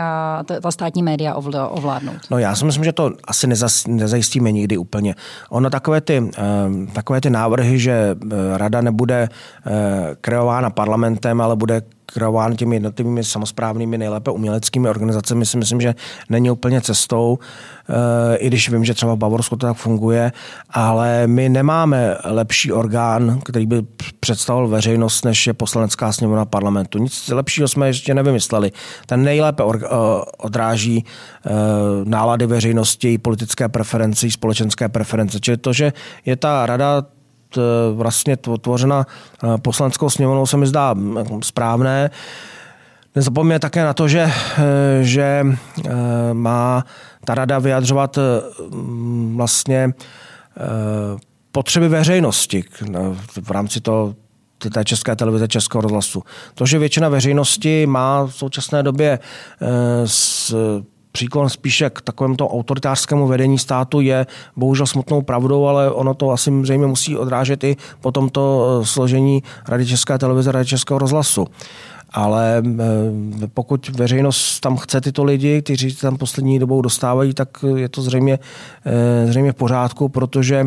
[0.63, 2.17] ta státní média ovládnout?
[2.31, 5.15] No já si myslím, že to asi nezas, nezajistíme nikdy úplně.
[5.51, 9.71] Ono takové ty, eh, takové ty návrhy, že eh, rada nebude eh,
[10.21, 15.95] kreována parlamentem, ale bude kreován těmi jednotlivými samozprávnými, nejlépe uměleckými organizacemi, si myslím, že
[16.29, 17.39] není úplně cestou,
[17.89, 20.33] eh, i když vím, že třeba v Bavorsku to tak funguje,
[20.71, 23.83] ale my nemáme lepší orgán, který by
[24.21, 26.99] představil veřejnost, než je poslanecká sněmovna parlamentu.
[26.99, 28.73] Nic lepšího jsme ještě nevymysleli.
[29.07, 29.89] Ten nejlépe eh,
[30.39, 31.51] odráží eh,
[32.05, 35.41] nálady veřejnosti, politické preference, společenské preference.
[35.41, 35.93] Čili to, že
[36.27, 37.14] je ta rada
[37.95, 42.11] vlastně tvořena eh, poslaneckou sněmovnou se mi zdá mm, správné.
[43.15, 44.63] Nezapomeňme také na to, že, eh,
[45.03, 45.47] že
[46.33, 46.85] má
[47.25, 48.19] ta rada vyjadřovat
[49.35, 49.93] vlastně
[51.53, 52.65] potřeby veřejnosti
[53.43, 54.15] v rámci toho,
[54.73, 56.23] té české televize, českého rozhlasu.
[56.55, 59.19] To, že většina veřejnosti má v současné době
[60.05, 60.55] s
[61.15, 66.51] příklon spíše k takovémuto autoritářskému vedení státu je bohužel smutnou pravdou, ale ono to asi
[66.63, 71.47] zřejmě musí odrážet i po tomto eh, složení Rady České televize, Rady Českého rozhlasu.
[72.11, 77.89] Ale eh, pokud veřejnost tam chce tyto lidi, kteří tam poslední dobou dostávají, tak je
[77.89, 78.39] to zřejmě,
[78.87, 80.67] eh, zřejmě v pořádku, protože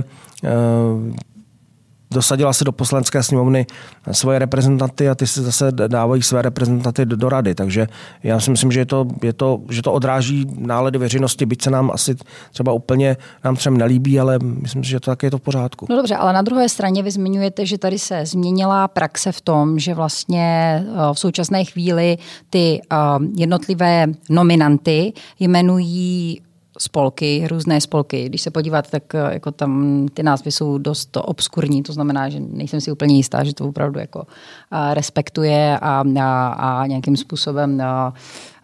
[2.12, 3.66] dosadila se do poslanecké sněmovny
[4.12, 7.56] svoje reprezentanty a ty si zase dávají své reprezentanty do, do rady.
[7.56, 7.88] Takže
[8.24, 11.70] já si myslím, že, je to, je to, že to odráží nálady veřejnosti, byť se
[11.70, 12.16] nám asi
[12.52, 15.88] třeba úplně nám třem nelíbí, ale myslím si, že to také je to v pořádku.
[15.90, 19.80] No dobře, ale na druhé straně vy zmiňujete, že tady se změnila praxe v tom,
[19.80, 22.18] že vlastně eh, v současné chvíli
[22.50, 22.96] ty eh,
[23.36, 26.42] jednotlivé nominanty jmenují
[26.80, 28.26] spolky, různé spolky.
[28.26, 32.40] Když se podíváte, tak eh, jako tam ty názvy jsou dost obskurní, to znamená, že
[32.40, 34.28] nejsem si úplně jistá, že to opravdu jako
[34.72, 38.14] eh, respektuje a, a, a nějakým způsobem a,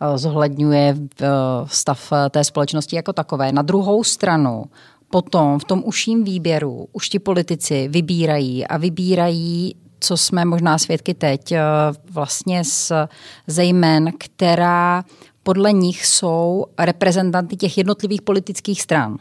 [0.02, 0.98] eh, zohledňuje
[1.66, 3.52] stav té společnosti jako takové.
[3.52, 4.66] Na druhou stranu
[5.10, 11.14] potom v tom užším výběru už ti politici vybírají a vybírají co jsme možná svědky
[11.14, 11.54] teď,
[12.12, 12.92] vlastně z
[13.48, 15.04] zejmen, která
[15.44, 19.18] podle nich jsou reprezentanty těch jednotlivých politických stran.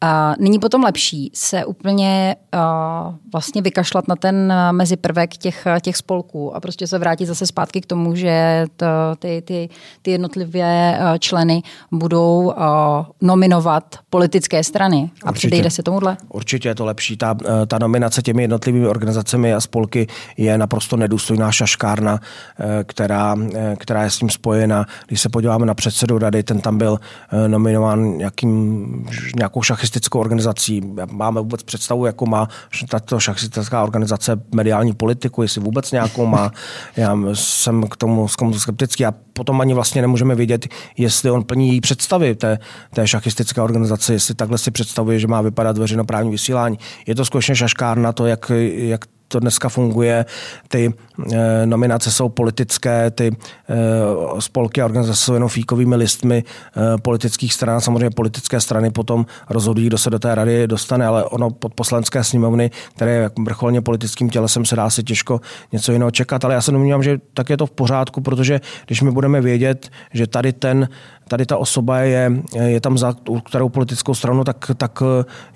[0.00, 2.60] A není potom lepší se úplně uh,
[3.32, 7.86] vlastně vykašlat na ten meziprvek těch, těch spolků a prostě se vrátit zase zpátky k
[7.86, 8.86] tomu, že to,
[9.18, 9.68] ty, ty,
[10.02, 12.54] ty jednotlivé členy budou uh,
[13.20, 15.48] nominovat politické strany a Určitě.
[15.48, 16.16] předejde se tomuhle?
[16.28, 17.16] Určitě je to lepší.
[17.16, 17.36] Ta,
[17.66, 20.06] ta nominace těmi jednotlivými organizacemi a spolky
[20.36, 22.20] je naprosto nedůstojná šaškárna,
[22.84, 23.36] která,
[23.76, 24.86] která je s tím spojena.
[25.06, 26.98] Když se podíváme na předsedu rady, ten tam byl
[27.46, 29.06] nominován nějakým,
[29.48, 30.82] nějakou šachistickou organizací.
[31.10, 32.48] Máme vůbec představu, jako má
[32.88, 36.52] tato šachistická organizace mediální politiku, jestli vůbec nějakou má.
[36.96, 41.44] Já jsem k tomu, k tomu skeptický a potom ani vlastně nemůžeme vědět, jestli on
[41.44, 42.58] plní její představy té,
[42.94, 46.78] té šachistické organizace, jestli takhle si představuje, že má vypadat veřejnoprávní vysílání.
[47.06, 50.24] Je to skutečně šaškárna to, jak, jak to dneska funguje.
[50.68, 50.94] Ty
[51.32, 57.54] e, nominace jsou politické, ty e, spolky a organizace jsou jenom fíkovými listmi e, politických
[57.54, 57.80] stran.
[57.80, 62.24] Samozřejmě politické strany potom rozhodují, kdo se do té rady dostane, ale ono pod poslanské
[62.24, 65.40] sněmovny, které je vrcholně politickým tělesem, se dá si těžko
[65.72, 66.44] něco jiného čekat.
[66.44, 69.90] Ale já se domnívám, že tak je to v pořádku, protože když my budeme vědět,
[70.12, 70.88] že tady ten
[71.28, 73.14] tady ta osoba je, je tam za
[73.44, 75.02] kterou politickou stranu, tak, tak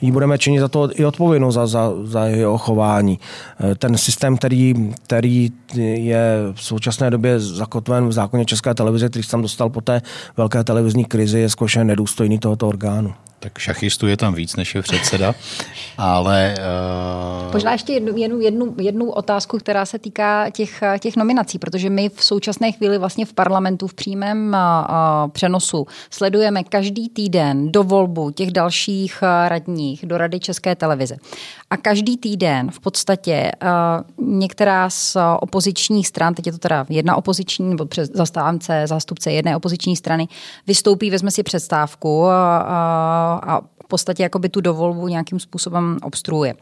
[0.01, 3.19] jí budeme činit za to i odpovědnost za, za, za jeho chování.
[3.79, 5.51] Ten systém, který, který
[5.95, 10.03] je v současné době zakotven v zákoně České televize, který se tam dostal po té
[10.37, 13.15] velké televizní krizi, je skutečně nedůstojný tohoto orgánu.
[13.43, 15.35] Tak šachistů je tam víc, než je předseda,
[15.99, 16.55] ale
[17.53, 22.09] Možná ještě jednu, jednu, jednu, jednu otázku, která se týká těch, těch nominací, protože my
[22.09, 24.57] v současné chvíli vlastně v parlamentu v přímém
[25.33, 31.17] přenosu sledujeme každý týden do volbu těch dalších radních do Rady České televize.
[31.73, 33.53] A každý týden v podstatě
[34.19, 39.97] některá z opozičních stran, teď je to teda jedna opoziční nebo zastávce, zástupce jedné opoziční
[39.97, 40.29] strany,
[40.67, 42.59] vystoupí, vezme si předstávku a,
[43.47, 43.61] a
[43.93, 46.55] podstatě jakoby tu dovolbu nějakým způsobem obstruuje.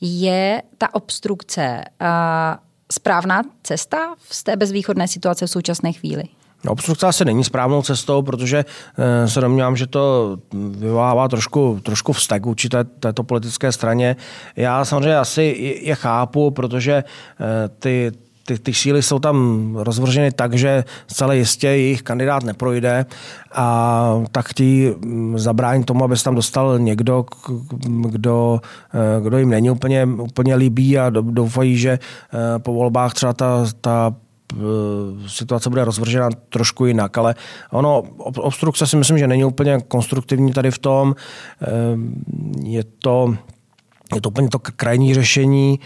[0.00, 2.06] Je ta obstrukce uh,
[2.92, 6.24] správná cesta z té bezvýchodné situace v současné chvíli?
[6.68, 8.64] Obstrukce asi není správnou cestou, protože
[8.98, 10.36] eh, se domnívám, že to
[10.70, 14.16] vyvolává trošku, trošku vztek vůči té, této politické straně.
[14.56, 18.12] Já samozřejmě asi je chápu, protože eh, ty,
[18.46, 23.06] ty, ty síly jsou tam rozvrženy tak, že zcela jistě jejich kandidát neprojde
[23.52, 27.24] a tak chtějí mm, zabránit tomu, aby se tam dostal někdo,
[27.86, 28.60] kdo,
[28.94, 31.98] eh, kdo jim není úplně, úplně líbí a doufají, že
[32.58, 34.14] po volbách třeba ta, ta
[35.26, 37.34] situace bude rozvržena trošku jinak, ale
[37.70, 41.14] ono, obstrukce si myslím, že není úplně konstruktivní tady v tom.
[42.64, 43.34] Je to,
[44.14, 45.78] je to úplně to krajní řešení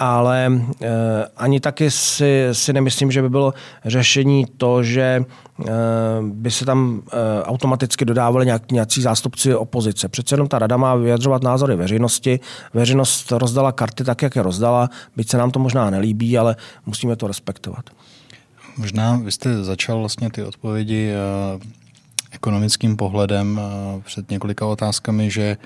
[0.00, 0.52] ale
[0.82, 0.88] eh,
[1.36, 3.54] ani taky si, si nemyslím, že by bylo
[3.84, 5.24] řešení to, že
[5.66, 5.72] eh,
[6.22, 10.08] by se tam eh, automaticky dodávali nějak, nějací zástupci opozice.
[10.08, 12.40] Přece jenom ta rada má vyjadřovat názory veřejnosti.
[12.74, 16.56] Veřejnost rozdala karty tak, jak je rozdala, byť se nám to možná nelíbí, ale
[16.86, 17.84] musíme to respektovat.
[18.76, 21.12] Možná vy jste začal vlastně ty odpovědi
[22.30, 23.60] ekonomickým pohledem
[24.04, 25.56] před několika otázkami, že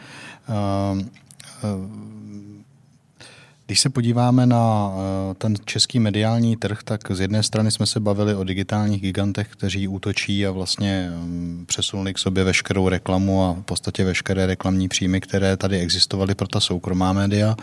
[3.66, 8.00] když se podíváme na eh, ten český mediální trh, tak z jedné strany jsme se
[8.00, 13.52] bavili o digitálních gigantech, kteří útočí a vlastně mm, přesunuli k sobě veškerou reklamu a
[13.52, 17.56] v podstatě veškeré reklamní příjmy, které tady existovaly pro ta soukromá média.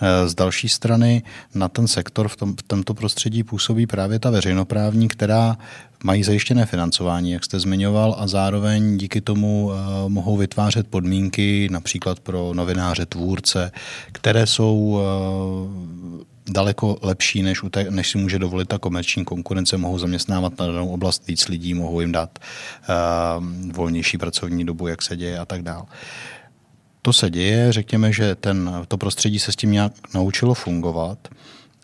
[0.00, 1.22] Eh, z další strany
[1.54, 5.56] na ten sektor v, tom, v tomto prostředí působí právě ta veřejnoprávní, která
[6.04, 9.74] mají zajištěné financování, jak jste zmiňoval, a zároveň díky tomu uh,
[10.08, 13.72] mohou vytvářet podmínky například pro novináře, tvůrce,
[14.12, 19.76] které jsou uh, daleko lepší, než, te, než si může dovolit ta komerční konkurence.
[19.76, 25.02] Mohou zaměstnávat na danou oblast víc lidí, mohou jim dát uh, volnější pracovní dobu, jak
[25.02, 25.84] se děje a tak dále.
[27.02, 31.28] To se děje, řekněme, že ten, to prostředí se s tím nějak naučilo fungovat.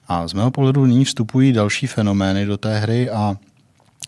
[0.09, 3.37] A z mého pohledu nyní vstupují další fenomény do té hry a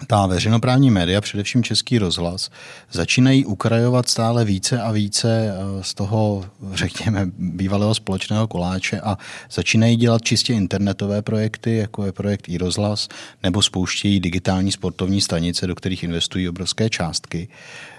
[0.07, 2.51] ta veřejnoprávní média, především Český rozhlas,
[2.93, 9.19] začínají ukrajovat stále více a více eh, z toho, řekněme, bývalého společného koláče a
[9.51, 13.09] začínají dělat čistě internetové projekty, jako je projekt i rozhlas,
[13.43, 17.49] nebo spouštějí digitální sportovní stanice, do kterých investují obrovské částky.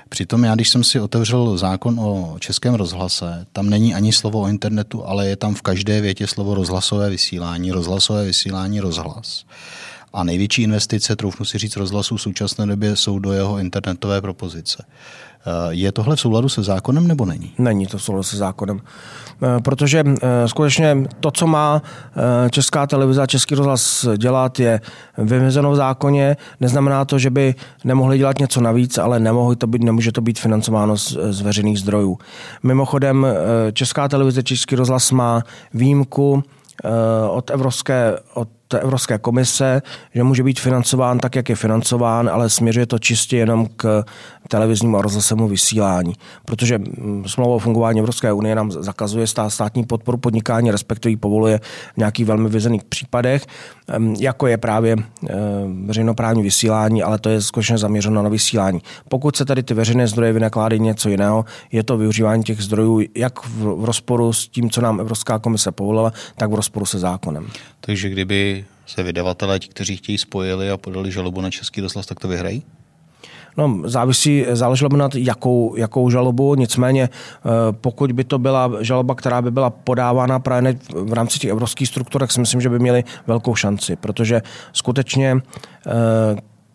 [0.10, 4.48] Přitom já, když jsem si otevřel zákon o českém rozhlase, tam není ani slovo o
[4.48, 9.46] internetu, ale je tam v každé větě slovo rozhlasové vysílání, rozhlasové vysílání, rozhlas.
[10.14, 14.86] A největší investice, troufnu si říct, rozhlasu v současné době jsou do jeho internetové propozice.
[15.46, 17.54] Eh, je tohle v souladu se zákonem nebo není?
[17.58, 18.82] Není to v souladu se zákonem.
[19.44, 21.82] Eh, protože eh, skutečně to, co má
[22.50, 24.82] Česká televize a Český rozhlas dělat, je
[25.18, 26.38] vymezeno v zákoně.
[26.60, 30.40] Neznamená to, že by nemohli dělat něco navíc, ale nemohli to být, nemůže to být
[30.40, 32.18] financováno z, veřejných zdrojů.
[32.64, 33.28] Mimochodem,
[33.74, 35.44] Česká televize, Český rozhlas má
[35.74, 36.44] výjimku
[37.30, 38.50] od Evropské, od
[38.80, 39.82] Evropské komise,
[40.14, 44.04] že může být financován tak, jak je financován, ale směřuje to čistě jenom k
[44.48, 46.14] televiznímu a rozhlasovému vysílání.
[46.46, 51.60] Protože mm, smlouva o fungování Evropské unie nám zakazuje státní podporu podnikání, respektive povoluje
[51.94, 53.46] v nějakých velmi vyzených případech,
[54.20, 54.96] jako je právě
[55.86, 58.82] veřejnoprávní vysílání, ale to je skutečně zaměřeno na vysílání.
[59.10, 63.46] Pokud se tady ty veřejné zdroje vynakládají něco jiného, je to využívání těch zdrojů jak
[63.46, 67.48] v rozporu s tím, co nám Evropská komise povolila, tak v rozporu se zákonem.
[67.86, 72.20] Takže kdyby se vydavatelé, ti, kteří chtějí spojili a podali žalobu na Český rozhlas, tak
[72.20, 72.64] to vyhrají?
[73.58, 79.16] No, závisí, záleželo by na jakou, jakou žalobu, nicméně eh, pokud by to byla žaloba,
[79.16, 82.80] která by byla podávána právě v rámci těch evropských struktur, tak si myslím, že by
[82.80, 84.42] měli velkou šanci, protože
[84.74, 85.38] skutečně
[85.88, 85.92] eh,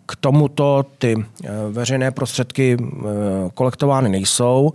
[0.06, 2.76] k tomuto ty eh, veřejné prostředky
[3.54, 4.72] kolektovány nejsou,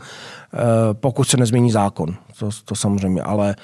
[0.93, 2.15] pokud se nezmění zákon.
[2.39, 3.55] To, to samozřejmě, ale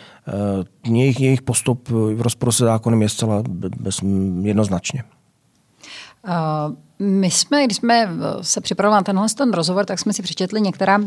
[0.88, 3.44] jejich, jejich postup v rozporu se zákonem je zcela
[3.80, 4.00] bez,
[4.42, 5.04] jednoznačně.
[6.28, 6.76] Uh...
[7.02, 8.10] My jsme, když jsme eh,
[8.42, 11.00] se připravovali na tenhle ten rozhovor, tak jsme si přečetli některá,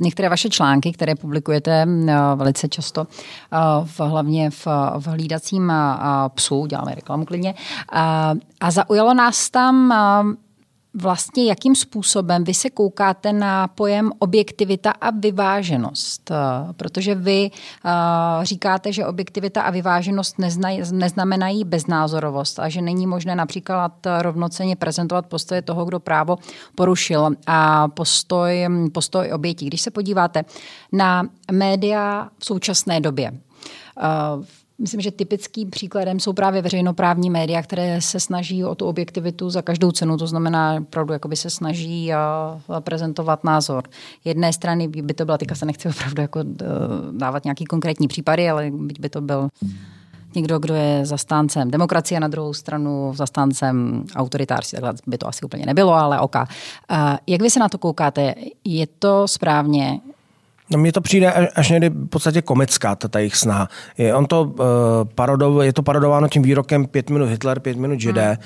[0.00, 3.06] některé vaše články, které publikujete eh, velice často,
[3.52, 4.66] eh, v, hlavně v,
[4.98, 5.72] v hlídacím
[6.28, 7.54] psu, děláme reklamu klidně.
[8.60, 9.92] A zaujalo nás tam
[10.94, 16.30] vlastně jakým způsobem vy se koukáte na pojem objektivita a vyváženost.
[16.76, 17.50] Protože vy
[18.42, 20.36] říkáte, že objektivita a vyváženost
[20.92, 26.36] neznamenají beznázorovost a že není možné například rovnoceně prezentovat postoje toho, kdo právo
[26.74, 29.66] porušil a postoj, postoj obětí.
[29.66, 30.44] Když se podíváte
[30.92, 31.22] na
[31.52, 33.32] média v současné době,
[34.80, 39.62] Myslím, že typickým příkladem jsou právě veřejnoprávní média, které se snaží o tu objektivitu za
[39.62, 43.84] každou cenu, to znamená, opravdu se snaží a prezentovat názor.
[44.24, 46.40] Jedné strany by to byla, teďka se nechci opravdu jako
[47.12, 48.70] dávat nějaký konkrétní případy, ale
[49.00, 49.48] by to byl
[50.34, 55.66] někdo, kdo je zastáncem demokracie, na druhou stranu zastáncem autoritářství, takhle by to asi úplně
[55.66, 56.36] nebylo, ale ok.
[57.26, 58.34] Jak vy se na to koukáte?
[58.64, 60.00] Je to správně?
[60.70, 63.68] No mně to přijde až někdy v podstatě komická, ta jejich snaha.
[63.98, 64.66] Je, on to, uh,
[65.14, 68.36] parodov, je to parodováno tím výrokem pět minut Hitler, pět minut Židé, hmm.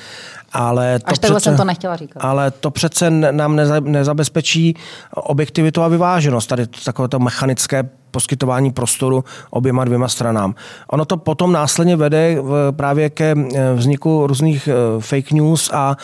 [0.52, 2.20] ale to až přece, jsem to nechtěla říkat.
[2.20, 4.76] Ale to přece nám neza, nezabezpečí
[5.14, 10.54] objektivitu a vyváženost, tady takové to mechanické poskytování prostoru oběma dvěma stranám.
[10.88, 12.36] Ono to potom následně vede
[12.70, 15.96] právě ke eh, vzniku různých eh, fake news a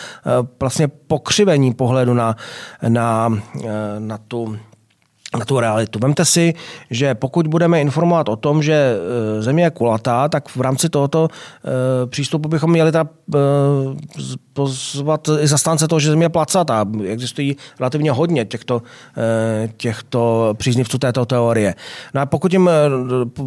[0.59, 2.35] vlastně pokřivení pohledu na,
[2.87, 3.33] na,
[3.99, 4.57] na tu
[5.37, 5.99] na tu realitu.
[5.99, 6.53] Vemte si,
[6.89, 11.27] že pokud budeme informovat o tom, že e, Země je kulatá, tak v rámci tohoto
[11.27, 13.39] e, přístupu bychom měli ta, e,
[14.53, 16.85] pozvat i zastánce toho, že Země je placatá.
[17.05, 18.81] Existují relativně hodně těchto,
[19.77, 21.75] těchto příznivců této teorie.
[22.13, 22.69] No a pokud jim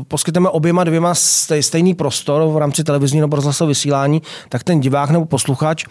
[0.08, 1.14] poskytneme oběma dvěma
[1.60, 5.84] stejný prostor v rámci televizní nebo rozhlasového vysílání, tak ten divák nebo posluchač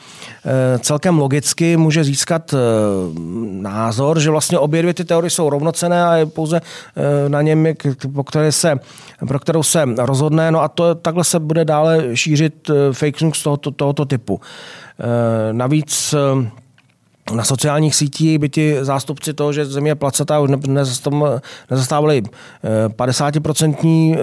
[0.79, 2.53] celkem logicky může získat
[3.51, 7.41] názor, že vlastně obě dvě ty teorie jsou rovnocenné zaplacené a je pouze eh, na
[7.41, 7.67] něm,
[8.13, 8.79] po které se,
[9.27, 10.51] pro kterou se rozhodne.
[10.51, 14.41] No a to, takhle se bude dále šířit eh, fake news tohoto, tohoto typu.
[14.99, 16.15] Eh, navíc
[17.35, 20.49] na sociálních sítích by ti zástupci toho, že země je placatá, už
[21.69, 22.23] nezastávali
[22.87, 24.17] 50%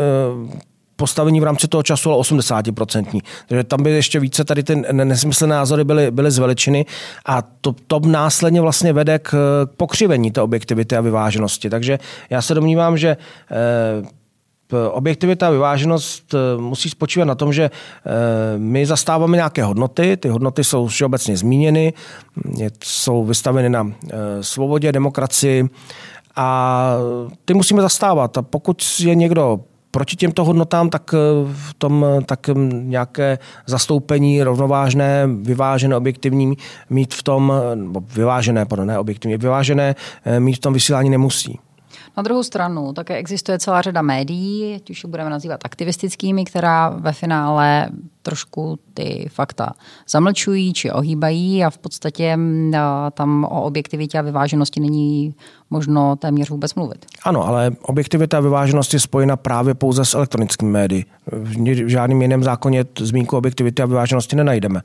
[0.99, 3.21] postavení v rámci toho času, ale 80%.
[3.49, 6.87] Takže tam by ještě více tady ty nesmyslné názory byly, byly zveličeny
[7.27, 9.35] a to, to následně vlastně vede k,
[9.77, 11.71] pokřivení té objektivity a vyváženosti.
[11.71, 11.99] Takže
[12.31, 13.17] já se domnívám, že
[14.73, 18.11] eh, objektivita a vyváženost eh, musí spočívat na tom, že eh,
[18.59, 21.93] my zastáváme nějaké hodnoty, ty hodnoty jsou všeobecně zmíněny,
[22.85, 23.93] jsou vystaveny na
[24.41, 25.69] svobodě, demokracii
[26.37, 26.91] a
[27.45, 28.39] ty musíme zastávat.
[28.39, 29.61] A pokud je někdo
[29.91, 31.19] proti těmto hodnotám, tak eh,
[31.53, 36.57] v tom eh, tak hm, nějaké zastoupení rovnovážné, vyvážené, objektivní
[36.91, 39.95] mít v tom, eh, nebo vyvážené, pardon, ne objektivní, vyvážené
[40.39, 41.59] mít v tom vysílání nemusí.
[42.17, 47.13] Na druhou stranu také existuje celá řada médií, ať už budeme nazývat aktivistickými, která ve
[47.13, 47.89] finále
[48.23, 49.73] trošku ty fakta
[50.09, 52.73] zamlčují či ohýbají a v podstatě mm,
[53.11, 55.35] tam o objektivitě a vyváženosti není
[55.71, 57.07] možno téměř vůbec mluvit.
[57.25, 61.05] Ano, ale objektivita a vyváženost je spojena právě pouze s elektronickými médii.
[61.33, 64.81] V žádném jiném zákoně zmínku objektivity a vyváženosti nenajdeme.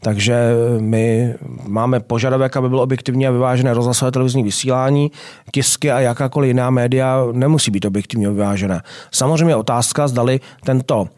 [0.00, 1.34] Takže eh, my
[1.66, 5.10] máme požadavek, aby bylo objektivní a vyvážené rozhlasové televizní vysílání,
[5.52, 8.82] tisky a jakákoliv jiná média nemusí být objektivně vyvážené.
[9.10, 11.08] Samozřejmě otázka, zdali tento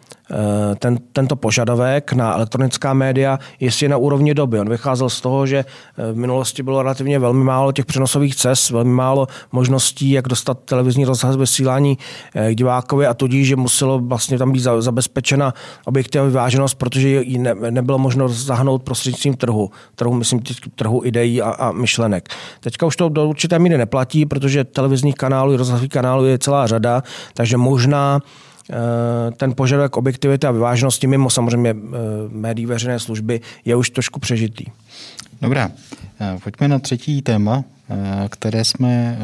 [0.78, 4.60] ten, tento požadavek na elektronická média je na úrovni doby.
[4.60, 8.70] On vycházel z toho, že eh, v minulosti bylo relativně velmi málo těch přenosových cest,
[8.70, 11.98] velmi málo možností, jak dostat televizní rozhlas vysílání
[12.34, 15.54] eh, divákovi a tudíž, že muselo vlastně tam být zabezpečena
[15.84, 19.70] objektivní vyváženost, protože ji ne, nebylo možno zahnout prostřednictvím trhu.
[19.94, 20.40] Trhu, myslím,
[20.74, 22.28] trhu ideí a, a myšlenek.
[22.60, 27.02] Teďka už to do určité míry neplatí, protože televizních kanálů, rozhlasových kanálů je celá řada,
[27.34, 28.49] takže možná Eh,
[29.36, 31.76] ten požadavek objektivity a vyváženosti mimo samozřejmě eh,
[32.28, 34.64] médií veřejné služby je už trošku přežitý.
[35.42, 35.70] Dobrá,
[36.20, 37.64] eh, pojďme na třetí téma,
[38.28, 39.18] které jsme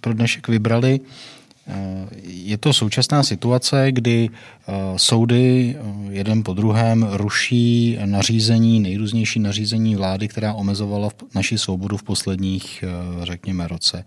[0.00, 1.00] pro dnešek vybrali.
[2.24, 4.28] Je to současná situace, kdy
[4.96, 5.76] soudy
[6.10, 12.84] jeden po druhém ruší nařízení, nejrůznější nařízení vlády, která omezovala naši svobodu v posledních,
[13.22, 14.04] řekněme, roce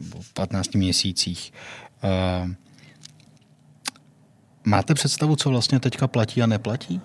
[0.00, 1.52] nebo 15 měsících.
[4.68, 7.00] Máte představu, co vlastně teďka platí a neplatí?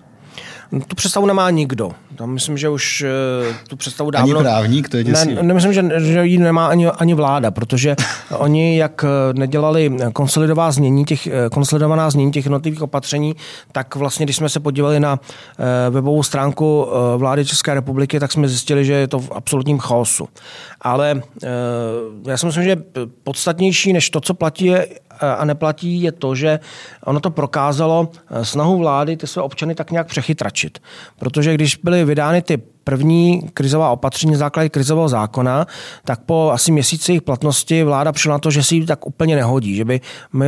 [0.72, 1.90] No, tu představu nemá nikdo.
[2.16, 4.36] Tam myslím, že už eh, tu představu dávno...
[4.36, 5.04] Ani právník, to je.
[5.04, 7.96] Ne, nemyslím, že, že ji nemá ani, ani vláda, protože
[8.38, 13.36] oni, jak eh, nedělali konsolidová znění těch, eh, konsolidovaná znění těch jednotlivých opatření,
[13.72, 15.20] tak vlastně, když jsme se podívali na
[15.90, 16.86] webovou stránku
[17.16, 20.28] vlády České republiky, tak jsme zjistili, že je to v absolutním chaosu.
[20.80, 21.22] Ale
[22.26, 22.76] já si myslím, že
[23.24, 24.88] podstatnější než to, co platí, je
[25.20, 26.60] a neplatí, je to, že
[27.04, 28.10] ono to prokázalo
[28.42, 30.78] snahu vlády ty své občany tak nějak přechytračit.
[31.18, 35.66] Protože když byly vydány ty první krizová opatření na základě krizového zákona,
[36.04, 39.36] tak po asi měsíci jejich platnosti vláda přišla na to, že si ji tak úplně
[39.36, 40.00] nehodí, že by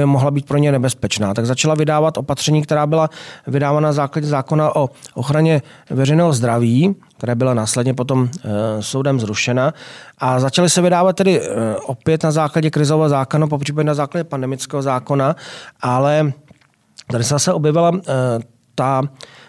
[0.04, 1.34] mohla být pro ně nebezpečná.
[1.34, 3.10] Tak začala vydávat opatření, která byla
[3.46, 9.74] vydávána na základě zákona o ochraně veřejného zdraví, která byla následně potom e, soudem zrušena.
[10.18, 14.82] A začaly se vydávat tedy e, opět na základě krizového zákona, po na základě pandemického
[14.82, 15.36] zákona,
[15.80, 16.32] ale
[17.10, 18.00] tady se zase objevila e,
[18.74, 19.45] ta Eh,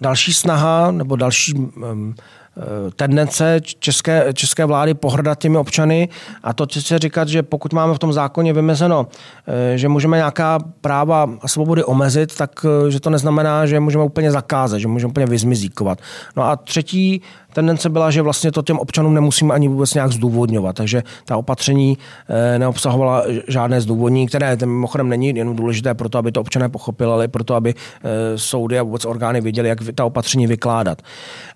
[0.00, 2.14] další snaha nebo další mm,
[2.56, 2.62] eh,
[2.96, 6.08] tendence české, české vlády pohrdat těmi občany
[6.42, 9.06] a to chci říkat, že pokud máme v tom zákoně vymezeno,
[9.46, 12.50] eh, že můžeme nějaká práva a svobody omezit, tak
[12.88, 15.98] že to neznamená, že můžeme úplně zakázat, že můžeme úplně vyzmizíkovat.
[16.36, 17.22] No a třetí
[17.54, 20.76] tendence byla, že vlastně to těm občanům nemusíme ani vůbec nějak zdůvodňovat.
[20.76, 21.98] Takže ta opatření
[22.28, 27.12] eh, neobsahovala žádné zdůvodnění, které mimochodem není jenom důležité pro to, aby to občané pochopili,
[27.12, 31.02] ale pro to, aby eh, soudy a vůbec orgány věděli, jak ta opatření vykládat.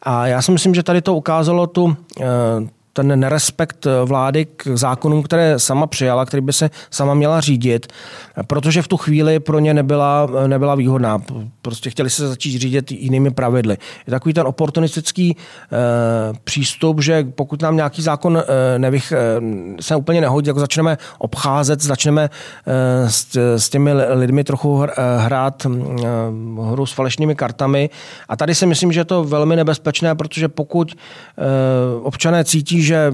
[0.03, 2.25] A já si myslím, že tady to ukázalo tu eh,
[2.99, 7.87] ten nerespekt vlády k zákonům, které sama přijala, který by se sama měla řídit,
[8.47, 11.23] protože v tu chvíli pro ně nebyla, nebyla výhodná.
[11.63, 13.77] Prostě chtěli se začít řídit jinými pravidly.
[14.07, 15.37] Je takový ten oportunistický e,
[16.45, 19.17] přístup, že pokud nám nějaký zákon e, nevych, e,
[19.83, 22.31] se úplně nehodí, jako začneme obcházet, začneme
[22.67, 24.87] e, s, s těmi lidmi trochu
[25.19, 25.69] hrát e,
[26.71, 27.91] hru s falešnými kartami.
[28.29, 30.97] A tady si myslím, že je to velmi nebezpečné, protože pokud e,
[32.03, 33.13] občané cítí, že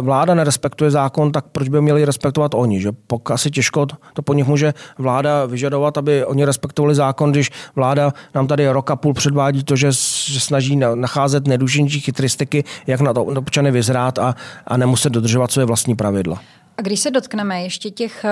[0.00, 2.80] vláda nerespektuje zákon, tak proč by měli respektovat oni?
[2.80, 7.50] Že Pok asi těžko to po nich může vláda vyžadovat, aby oni respektovali zákon, když
[7.76, 13.12] vláda nám tady rok a půl předvádí to, že, snaží nacházet neduženčí chytristiky, jak na
[13.12, 14.34] to občany vyzrát a,
[14.66, 16.40] a nemuset dodržovat své vlastní pravidla.
[16.80, 18.30] A když se dotkneme ještě těch eh,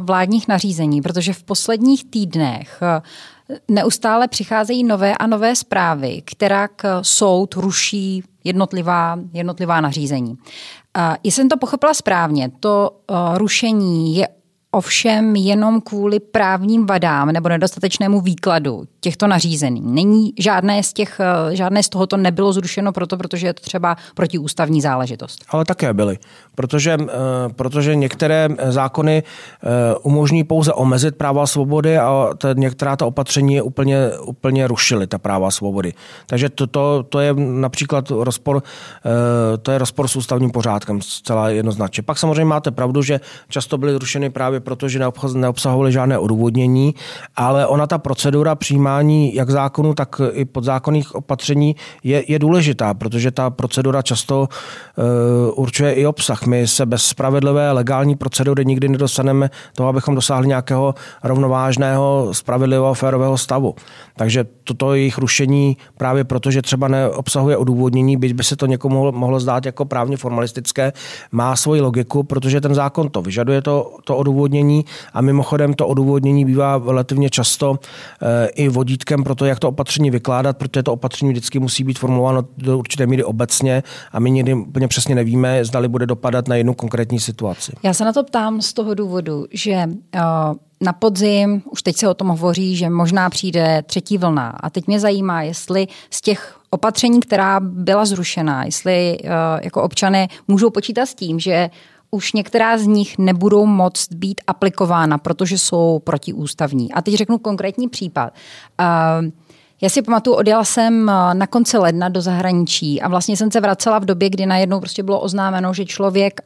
[0.00, 3.02] vládních nařízení, protože v posledních týdnech eh,
[3.68, 6.68] neustále přicházejí nové a nové zprávy, která
[7.02, 10.38] soud ruší jednotlivá, jednotlivá nařízení.
[11.24, 14.28] Jestli jsem to pochopila správně, to uh, rušení je
[14.70, 19.82] ovšem jenom kvůli právním vadám nebo nedostatečnému výkladu těchto nařízení.
[19.84, 23.96] Není žádné z, těch, eh, žádné z tohoto nebylo zrušeno proto, protože je to třeba
[24.14, 25.44] protiústavní záležitost.
[25.48, 26.18] Ale také byly,
[26.54, 27.08] protože, eh,
[27.56, 29.68] protože některé zákony eh,
[30.02, 35.18] umožní pouze omezit práva a svobody a to, některá ta opatření úplně, úplně rušily ta
[35.18, 35.94] práva a svobody.
[36.26, 38.62] Takže to, to, to je například rozpor,
[39.62, 42.02] to je rozpor s ústavním pořádkem zcela jednoznačně.
[42.02, 45.00] Pak samozřejmě máte pravdu, že často byly zrušeny právě proto, že
[45.34, 46.94] neobsahovaly žádné odůvodnění,
[47.36, 52.94] ale ona ta procedura přijímá přijímání jak zákonu, tak i podzákonných opatření je, je důležitá,
[52.94, 55.04] protože ta procedura často uh,
[55.54, 56.46] určuje i obsah.
[56.46, 60.94] My se bez spravedlivé legální procedury nikdy nedostaneme toho, abychom dosáhli nějakého
[61.24, 63.74] rovnovážného, spravedlivého, férového stavu.
[64.16, 69.12] Takže toto jejich rušení právě proto, že třeba neobsahuje odůvodnění, byť by se to někomu
[69.12, 70.92] mohlo zdát jako právně formalistické,
[71.32, 74.49] má svoji logiku, protože ten zákon to vyžaduje, to, to odůvodnění
[75.12, 77.78] a mimochodem to odůvodnění bývá relativně často
[78.22, 81.98] e, i vodítkem pro to, jak to opatření vykládat, protože to opatření vždycky musí být
[81.98, 83.82] formulováno do určité míry obecně
[84.12, 87.72] a my někdy úplně přesně nevíme, zdali bude dopadat na jednu konkrétní situaci.
[87.82, 92.08] Já se na to ptám z toho důvodu, že uh na podzim, už teď se
[92.08, 94.48] o tom hovoří, že možná přijde třetí vlna.
[94.60, 99.30] A teď mě zajímá, jestli z těch opatření, která byla zrušena, jestli uh,
[99.62, 101.70] jako občané můžou počítat s tím, že
[102.10, 106.92] už některá z nich nebudou moct být aplikována, protože jsou protiústavní.
[106.92, 108.32] A teď řeknu konkrétní případ.
[108.80, 109.30] Uh,
[109.82, 113.98] já si pamatuju, odjela jsem na konci ledna do zahraničí a vlastně jsem se vracela
[113.98, 116.40] v době, kdy najednou prostě bylo oznámeno, že člověk,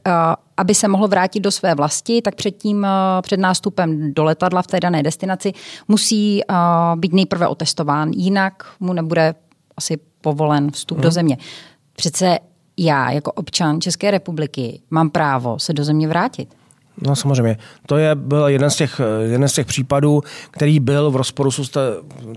[0.56, 2.86] aby se mohl vrátit do své vlasti, tak před tím,
[3.22, 5.52] před nástupem do letadla v té dané destinaci
[5.88, 6.42] musí
[6.96, 9.34] být nejprve otestován, jinak mu nebude
[9.76, 11.02] asi povolen vstup hmm.
[11.02, 11.14] do mhm.
[11.14, 11.38] země.
[11.96, 12.38] Přece
[12.76, 16.48] já jako občan České republiky mám právo se do země vrátit.
[17.02, 17.56] No samozřejmě.
[17.86, 21.58] To je byl jeden z těch, jeden z těch případů, který byl v rozporu s
[21.58, 21.84] ústav,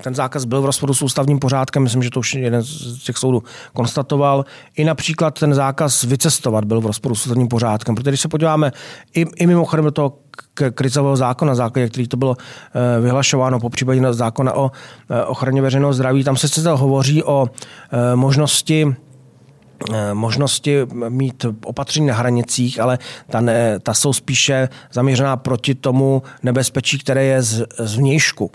[0.03, 3.17] ten zákaz byl v rozporu s ústavním pořádkem, myslím, že to už jeden z těch
[3.17, 4.45] soudů konstatoval.
[4.75, 8.71] I například ten zákaz vycestovat byl v rozporu s ústavním pořádkem, protože když se podíváme
[9.15, 10.13] i, i mimochodem do toho
[10.73, 14.71] krizového zákona, základě, který to bylo eh, vyhlašováno, po případě zákona o
[15.09, 18.95] eh, ochraně veřejného zdraví, tam se hovoří o eh, možnosti
[20.13, 20.78] možnosti
[21.09, 22.99] mít opatření na hranicích, ale
[23.30, 28.51] ta, ne, ta jsou spíše zaměřená proti tomu nebezpečí, které je z, z vnějšku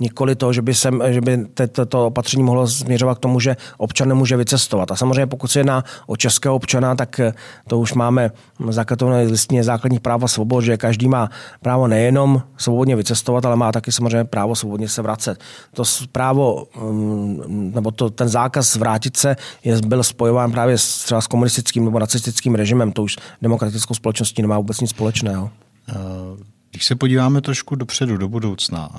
[0.00, 1.46] Nikoli to, že by, sem, že by
[1.88, 4.90] to, opatření mohlo směřovat k tomu, že občan nemůže vycestovat.
[4.90, 7.20] A samozřejmě pokud se jedná o českého občana, tak
[7.68, 8.30] to už máme
[8.68, 13.72] zakotvené listině základních práv a svobod, že každý má právo nejenom svobodně vycestovat, ale má
[13.72, 15.40] taky samozřejmě právo svobodně se vracet.
[15.74, 21.20] To právo, mm, nebo to, ten zákaz vrátit se je, byl spojován právě s, třeba
[21.20, 22.92] s komunistickým nebo nacistickým režimem.
[22.92, 25.50] To už demokratickou společností nemá vůbec nic společného.
[25.88, 28.90] Uh když se podíváme trošku dopředu, do budoucna,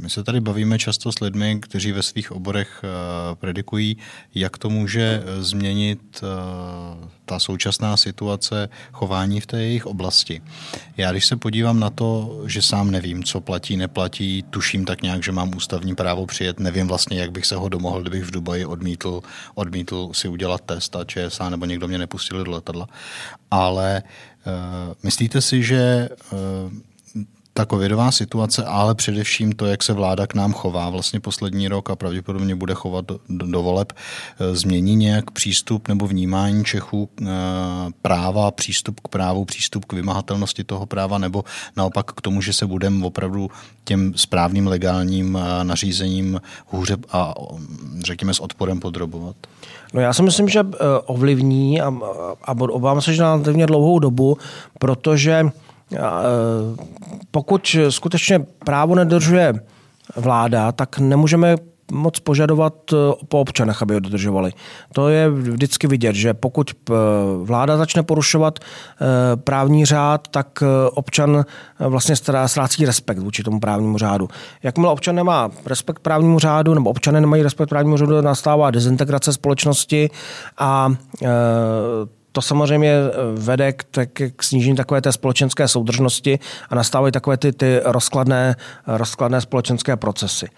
[0.00, 3.96] my se tady bavíme často s lidmi, kteří ve svých oborech eh, predikují,
[4.34, 10.42] jak to může eh, změnit eh, ta současná situace chování v té jejich oblasti.
[10.96, 15.22] Já když se podívám na to, že sám nevím, co platí, neplatí, tuším tak nějak,
[15.22, 18.64] že mám ústavní právo přijet, nevím vlastně, jak bych se ho domohl, kdybych v Dubaji
[18.64, 19.20] odmítl,
[19.54, 22.88] odmítl si udělat test a ČSA nebo někdo mě nepustil do letadla.
[23.50, 24.02] Ale
[25.02, 26.08] myslíte si, že
[27.58, 31.90] ta covidová situace, ale především to, jak se vláda k nám chová vlastně poslední rok
[31.90, 37.26] a pravděpodobně bude chovat do, do, voleb, eh, změní nějak přístup nebo vnímání Čechů eh,
[38.02, 41.44] práva, přístup k právu, přístup k vymahatelnosti toho práva, nebo
[41.76, 43.50] naopak k tomu, že se budeme opravdu
[43.84, 47.34] těm správným legálním eh, nařízením hůře a
[48.04, 49.36] řekněme s odporem podrobovat?
[49.94, 50.60] No já si myslím, že
[51.06, 51.94] ovlivní a,
[52.44, 54.38] a obávám se, že na dlouhou dobu,
[54.78, 55.50] protože
[57.30, 59.54] pokud skutečně právo nedržuje
[60.16, 61.56] vláda, tak nemůžeme
[61.92, 62.96] moc požadovat e,
[63.28, 64.52] po občanech, aby ho dodržovali.
[64.92, 66.92] To je vždycky vidět, že pokud e,
[67.42, 68.58] vláda začne porušovat
[69.44, 70.62] právní řád, tak
[70.92, 71.44] občan
[71.78, 74.28] vlastně ztrácí respekt vůči tomu právnímu řádu.
[74.62, 80.10] Jakmile občan nemá respekt právnímu řádu, nebo občané nemají respekt právnímu řádu, nastává dezintegrace společnosti
[80.58, 80.92] a
[82.32, 84.06] to samozřejmě eh, vede k,
[84.36, 86.38] k snížení takové té společenské soudržnosti
[86.70, 88.56] a nastávají takové ty, ty rozkladné,
[88.86, 90.48] rozkladné společenské procesy.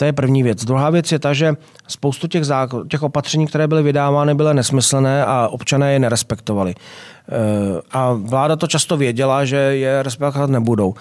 [0.00, 0.64] To je první věc.
[0.64, 1.54] Druhá věc je ta, že
[1.88, 6.74] spoustu těch, zákon, těch opatření, které byly vydávány, byly nesmyslné a občané je nerespektovali.
[6.74, 10.94] Eh, a vláda to často věděla, že je respektovat nebudou.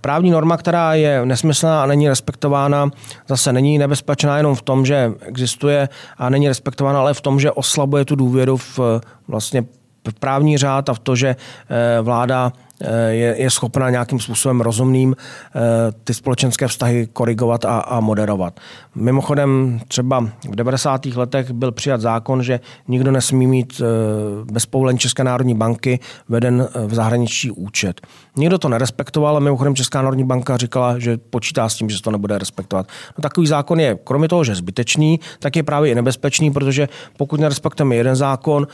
[0.00, 2.90] Právní norma, která je nesmyslná a není respektována,
[3.28, 7.52] zase není nebezpečná jenom v tom, že existuje a není respektována, ale v tom, že
[7.52, 8.80] oslabuje tu důvěru v
[9.28, 9.64] vlastně
[10.08, 12.69] v právní řád a v to, že eh, vláda Eh,
[13.08, 15.60] je, je schopna nějakým způsobem rozumným eh,
[16.04, 18.60] ty společenské vztahy korigovat a, a moderovat.
[18.94, 20.20] Mimochodem třeba
[20.50, 21.06] v 90.
[21.06, 23.84] letech byl přijat zákon, že nikdo nesmí mít eh,
[24.52, 28.00] bez povolení České národní banky veden v zahraničí účet.
[28.36, 32.02] Nikdo to nerespektoval a mimochodem Česká národní banka říkala, že počítá s tím, že se
[32.02, 32.86] to nebude respektovat.
[33.18, 37.40] No, takový zákon je, kromě toho, že zbytečný, tak je právě i nebezpečný, protože pokud
[37.40, 38.66] nerespektujeme jeden zákon,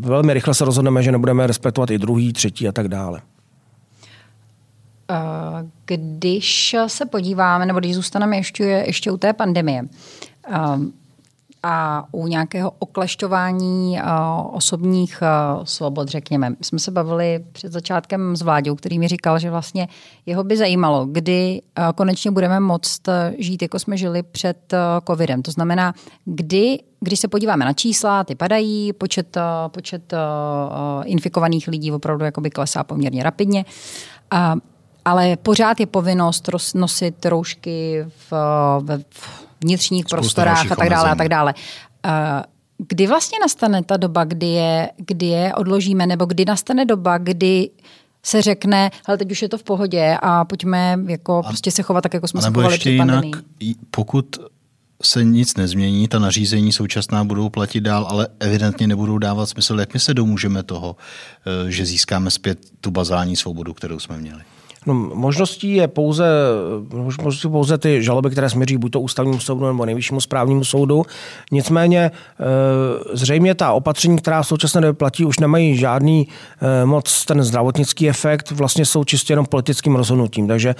[0.00, 3.22] velmi rychle se rozhodneme, že nebudeme respektovat i druhý, třetí a tak dále.
[5.86, 9.82] Když se podíváme, nebo když zůstaneme ještě, ještě u té pandemie,
[11.62, 14.00] a u nějakého oklešťování
[14.52, 15.22] osobních
[15.64, 16.54] svobod, řekněme.
[16.62, 19.88] Jsme se bavili před začátkem s Vláďou, který mi říkal, že vlastně
[20.26, 21.62] jeho by zajímalo, kdy
[21.94, 23.02] konečně budeme moct
[23.38, 24.74] žít, jako jsme žili před
[25.06, 25.42] covidem.
[25.42, 29.36] To znamená, kdy, když se podíváme na čísla, ty padají, počet,
[29.68, 30.14] počet
[31.04, 33.64] infikovaných lidí opravdu jakoby klesá poměrně rapidně.
[35.04, 38.32] Ale pořád je povinnost nosit roušky v,
[38.80, 41.54] v, v vnitřních Spousta prostorách a tak dále a tak dále.
[42.88, 47.70] Kdy vlastně nastane ta doba, kdy je, kdy je odložíme, nebo kdy nastane doba, kdy
[48.22, 51.82] se řekne, hele, teď už je to v pohodě a pojďme jako a, prostě se
[51.82, 53.24] chovat tak, jako jsme se chovali před jinak,
[53.90, 54.26] pokud
[55.02, 59.80] se nic nezmění, ta nařízení současná budou platit dál, ale evidentně nebudou dávat smysl.
[59.80, 60.96] Jak my se domůžeme toho,
[61.66, 64.42] eh, že získáme zpět tu bazální svobodu, kterou jsme měli?
[64.86, 66.24] No, možností je pouze,
[66.94, 71.02] možností pouze ty žaloby, které směří buď to ústavnímu soudu nebo nejvyššímu správnímu soudu.
[71.52, 72.10] Nicméně e,
[73.12, 76.28] zřejmě ta opatření, která v současné době platí, už nemají žádný
[76.82, 80.48] e, moc ten zdravotnický efekt, vlastně jsou čistě jenom politickým rozhodnutím.
[80.48, 80.74] Takže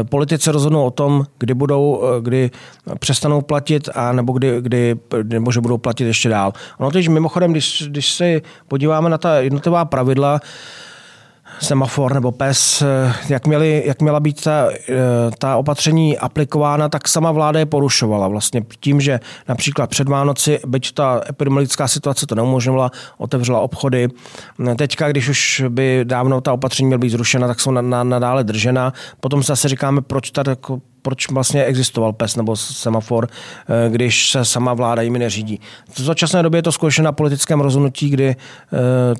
[0.00, 2.50] e, politici rozhodnou o tom, kdy budou, kdy
[2.98, 6.52] přestanou platit a nebo kdy, kdy nebo že budou platit ještě dál.
[6.78, 10.40] Ono teď mimochodem, když, když se podíváme na ta jednotlivá pravidla,
[11.60, 14.94] semafor nebo PES, eh, jak, měli, jak měla být ta, eh,
[15.38, 18.28] ta opatření aplikována, tak sama vláda je porušovala.
[18.28, 24.08] Vlastně tím, že například před Vánoci, byť ta epidemiologická situace to neumožňovala, otevřela obchody.
[24.76, 28.92] Teďka, když už by dávno ta opatření měla být zrušena, tak jsou nadále držena.
[29.20, 34.44] Potom zase říkáme, proč ta jako proč vlastně existoval PES nebo semafor, eh, když se
[34.44, 35.60] sama vláda jimi neřídí.
[35.90, 38.36] V současné době je to skutečně na politickém rozhodnutí, kdy eh,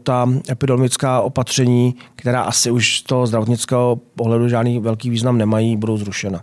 [0.03, 5.97] ta epidemická opatření, která asi už z toho zdravotnického pohledu žádný velký význam nemají, budou
[5.97, 6.41] zrušena.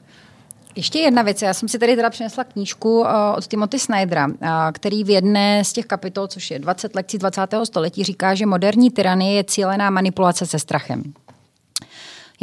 [0.75, 1.41] Ještě jedna věc.
[1.41, 4.27] Já jsem si tady teda přinesla knížku eh, od Timothy Snydera,
[4.71, 7.41] který v jedné z těch kapitol, což je 20 lekcí 20.
[7.63, 11.03] století, říká, že moderní tyranie je cílená manipulace se strachem.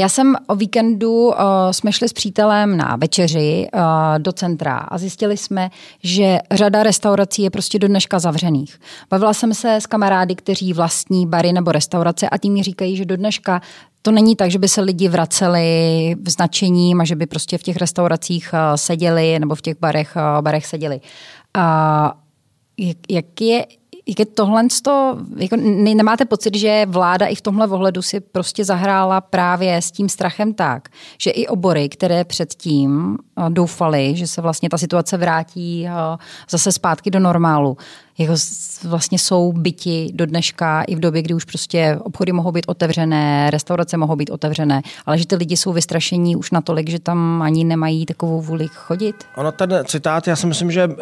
[0.00, 1.34] Já jsem o víkendu uh,
[1.70, 3.80] jsme šli s přítelem na večeři uh,
[4.18, 5.70] do centra a zjistili jsme,
[6.02, 8.80] že řada restaurací je prostě do dneška zavřených.
[9.10, 13.04] Bavila jsem se s kamarády, kteří vlastní bary nebo restaurace a tím mi říkají, že
[13.04, 13.60] do dneška
[14.02, 17.76] to není tak, že by se lidi vraceli značením a že by prostě v těch
[17.76, 21.00] restauracích seděli nebo v těch barech, barech seděli.
[21.54, 22.14] A
[23.10, 23.66] jak je,
[24.09, 24.66] jak je tohle,
[25.36, 30.09] jako nemáte pocit, že vláda i v tomhle ohledu si prostě zahrála právě s tím
[30.09, 33.18] strachem tak, že i obory, které předtím
[33.48, 35.89] doufali, že se vlastně ta situace vrátí
[36.51, 37.76] zase zpátky do normálu,
[38.19, 38.35] jako
[38.85, 43.51] vlastně jsou byti do dneška i v době, kdy už prostě obchody mohou být otevřené,
[43.51, 47.65] restaurace mohou být otevřené, ale že ty lidi jsou vystrašení už natolik, že tam ani
[47.65, 49.15] nemají takovou vůli chodit?
[49.36, 50.95] Ono ten citát, já si myslím, že uh,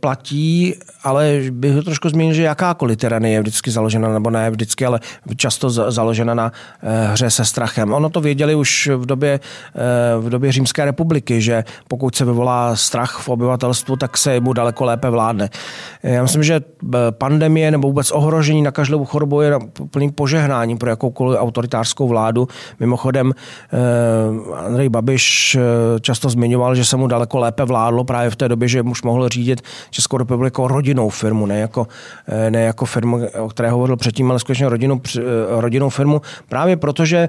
[0.00, 4.86] platí, ale bych ho trošku zmínil, že jakákoliv tyranie je vždycky založena, nebo ne vždycky,
[4.86, 5.00] ale
[5.36, 6.52] často založena na
[6.82, 7.92] uh, hře se strachem.
[7.92, 9.40] Ono to věděli už v době,
[10.18, 14.52] uh, v době Římské republiky, že pokud se vyvolá strach v obyvatelstvu, tak se mu
[14.52, 15.50] daleko lépe vládne.
[16.02, 16.63] Já myslím, že
[17.10, 19.58] pandemie nebo vůbec ohrožení na každou chorobu je
[19.90, 22.48] plným požehnáním pro jakoukoliv autoritářskou vládu.
[22.80, 23.32] Mimochodem
[23.72, 25.60] eh, Andrej Babiš eh,
[26.00, 29.28] často zmiňoval, že se mu daleko lépe vládlo právě v té době, že už mohl
[29.28, 31.86] řídit Českou republiku rodinnou firmu, ne jako,
[32.28, 35.00] eh, ne jako firmu, o které hovořil předtím, ale skutečně rodinnou,
[35.48, 37.28] rodinnou firmu, právě protože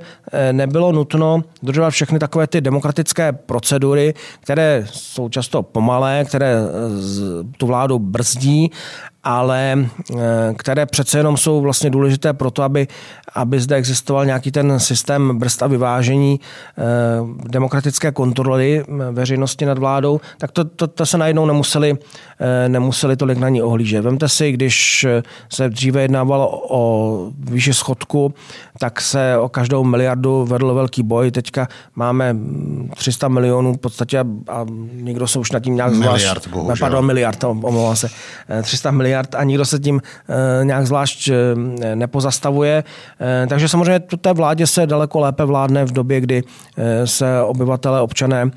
[0.52, 6.58] nebylo nutno dodržovat všechny takové ty demokratické procedury, které jsou často pomalé, které
[7.58, 8.72] tu vládu brzdí
[9.26, 12.88] ale eh, které přece jenom jsou vlastně důležité pro to, aby,
[13.36, 16.82] aby zde existoval nějaký ten systém brzd a vyvážení eh,
[17.50, 21.98] demokratické kontroly eh, veřejnosti nad vládou, tak to, to, to se najednou nemuseli,
[22.68, 24.06] nemuseli tolik na ní ohlížet.
[24.06, 25.06] Vemte si, když
[25.50, 28.34] se dříve jednávalo o výši schodku,
[28.80, 31.32] tak se o každou miliardu vedl velký boj.
[31.32, 32.36] Teďka máme
[32.96, 36.24] 300 milionů v podstatě a nikdo se už nad tím nějak zvlášť...
[36.24, 36.76] Miliard, bohužel.
[36.80, 38.10] Pardon, miliard, omlouvám se.
[38.62, 42.84] 300 miliard a nikdo se tím eh, nějak zvlášť eh, nepozastavuje.
[43.26, 46.44] Eh, takže samozřejmě té vládě se daleko lépe vládne v době, kdy
[47.06, 48.52] se obyvatele, občané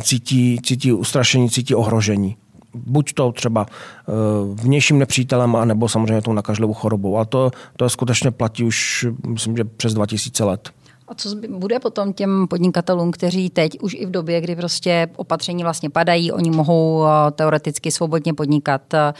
[0.00, 2.36] cítí, cítí ustrašení, cítí ohrožení
[2.74, 3.66] buď to třeba
[4.54, 7.18] vnějším nepřítelem, anebo samozřejmě tou nakažlivou chorobou.
[7.18, 10.70] A to, to skutečně platí už, myslím, že přes 2000 let.
[11.08, 15.62] A co bude potom těm podnikatelům, kteří teď už i v době, kdy prostě opatření
[15.62, 17.04] vlastně padají, oni mohou
[17.34, 19.12] teoreticky svobodně podnikat, Eh,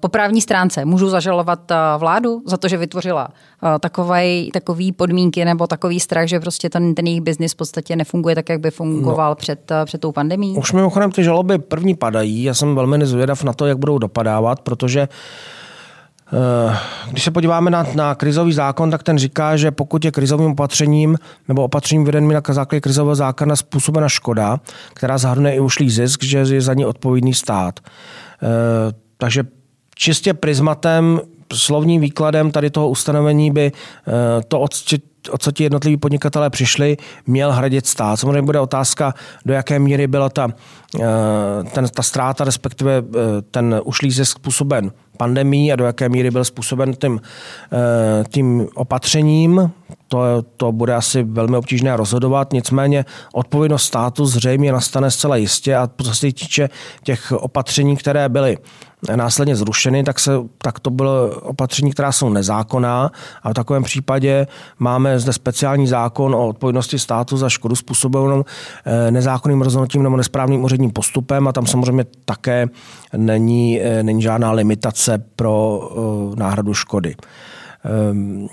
[0.00, 5.44] po právní stránce můžu zažalovat eh, vládu za to, že vytvořila eh, takový, takový podmínky
[5.44, 8.70] nebo takový strach, že prostě ten, ten jejich biznis v podstatě nefunguje tak, jak by
[8.70, 9.34] fungoval no.
[9.34, 10.56] před, před tou pandemí?
[10.58, 12.42] Už mimochodem ty žaloby první padají.
[12.42, 15.08] Já jsem velmi nezvědav na to, jak budou dopadávat, protože
[17.10, 21.18] když se podíváme na, na krizový zákon, tak ten říká, že pokud je krizovým opatřením
[21.48, 24.60] nebo opatřením vedeným na základě krizového zákona způsobena škoda,
[24.94, 27.80] která zahrnuje i ušlý zisk, že je za ní odpovědný stát.
[29.22, 29.44] Takže
[29.94, 31.20] čistě prismatem,
[31.52, 34.12] slovním výkladem tady toho ustanovení by eh,
[34.48, 34.60] to,
[35.30, 36.96] o co ti jednotliví podnikatelé přišli,
[37.26, 38.16] měl hradit stát.
[38.16, 39.14] Samozřejmě bude otázka,
[39.46, 40.48] do jaké míry byla ta,
[41.00, 41.00] eh,
[41.74, 46.44] ten, ta ztráta, respektive eh, ten ušlý zisk způsoben pandemí a do jaké míry byl
[46.44, 47.20] způsoben tím,
[48.32, 49.70] tím opatřením.
[50.08, 50.22] To,
[50.56, 56.14] to bude asi velmi obtížné rozhodovat, nicméně odpovědnost státu zřejmě nastane zcela jistě a co
[56.14, 56.68] se týče
[57.04, 58.58] těch opatření, které byly
[59.16, 63.10] následně zrušeny, tak, se, tak to bylo opatření, která jsou nezákonná
[63.42, 64.46] a v takovém případě
[64.78, 68.44] máme zde speciální zákon o odpovědnosti státu za škodu způsobenou
[68.84, 72.68] eh, nezákonným rozhodnutím nebo nesprávným úředním postupem a tam samozřejmě také
[73.16, 75.80] není, eh, není žádná limitace pro
[76.32, 77.14] eh, náhradu škody.
[77.84, 78.48] Ehm,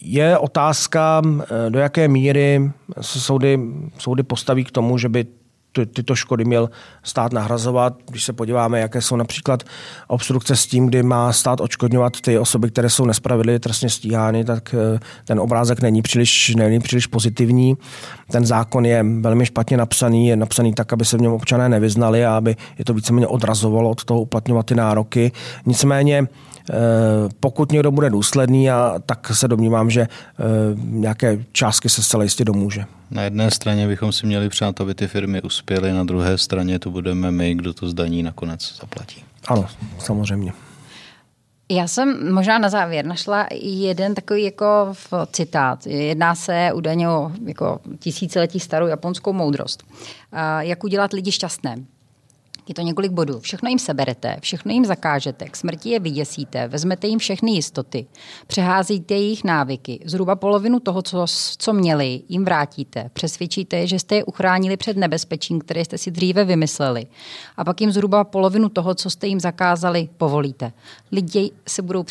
[0.00, 1.22] je otázka,
[1.68, 2.70] do jaké míry
[3.00, 3.60] se soudy,
[3.98, 5.26] soudy postaví k tomu, že by
[5.72, 6.70] ty, tyto škody měl
[7.02, 7.94] stát nahrazovat.
[8.10, 9.62] Když se podíváme, jaké jsou například
[10.08, 14.74] obstrukce s tím, kdy má stát odškodňovat ty osoby, které jsou nespravedlivě trestně stíhány, tak
[14.74, 17.76] eh, ten obrázek není příliš, není příliš pozitivní.
[18.30, 22.26] Ten zákon je velmi špatně napsaný, je napsaný tak, aby se v něm občané nevyznali
[22.26, 25.32] a aby je to víceméně odrazovalo od toho uplatňovat ty nároky.
[25.66, 26.26] Nicméně
[27.40, 30.08] pokud někdo bude důsledný, a tak se domnívám, že
[30.76, 32.84] nějaké částky se zcela jistě domůže.
[33.10, 36.90] Na jedné straně bychom si měli přát, aby ty firmy uspěly, na druhé straně to
[36.90, 39.24] budeme my, kdo to zdaní nakonec zaplatí.
[39.48, 39.66] Ano,
[39.98, 40.52] samozřejmě.
[41.70, 44.92] Já jsem možná na závěr našla jeden takový jako
[45.32, 45.86] citát.
[45.86, 49.84] Jedná se údajně o jako tisíciletí starou japonskou moudrost.
[50.58, 51.76] Jak udělat lidi šťastné.
[52.68, 53.40] Je to několik bodů.
[53.40, 58.06] Všechno jim seberete, všechno jim zakážete, k smrti je vyděsíte, vezmete jim všechny jistoty,
[58.46, 61.26] přeházíte jejich návyky, zhruba polovinu toho, co,
[61.58, 66.44] co měli, jim vrátíte, přesvědčíte že jste je uchránili před nebezpečím, které jste si dříve
[66.44, 67.06] vymysleli.
[67.56, 70.72] A pak jim zhruba polovinu toho, co jste jim zakázali, povolíte.
[71.12, 72.04] Lidi si budou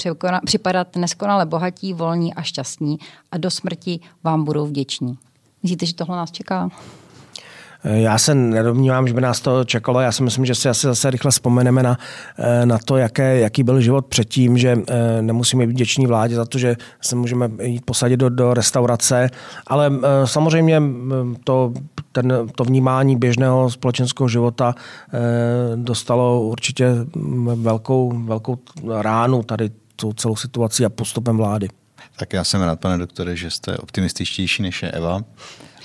[0.46, 2.98] připadat neskonale bohatí, volní a šťastní
[3.32, 5.18] a do smrti vám budou vděční.
[5.64, 6.70] Myslíte, že tohle nás čeká?
[7.88, 10.00] Já se nedomnívám, že by nás to čekalo.
[10.00, 11.98] Já si myslím, že si asi zase rychle vzpomeneme na,
[12.38, 16.46] eh, na to, jaké, jaký byl život předtím, že eh, nemusíme být vděční vládě za
[16.46, 19.30] to, že se můžeme jít posadit do, do restaurace,
[19.68, 20.82] ale eh, samozřejmě
[21.44, 21.74] to,
[22.12, 24.76] ten, to vnímání běžného společenského života
[25.76, 26.92] dostalo určitě
[27.56, 28.58] velkou, velkou
[29.02, 31.68] ránu tady tou celou situací a postupem vlády.
[32.20, 35.22] Tak já jsem rád, pane doktore, že jste optimističtější než je Eva.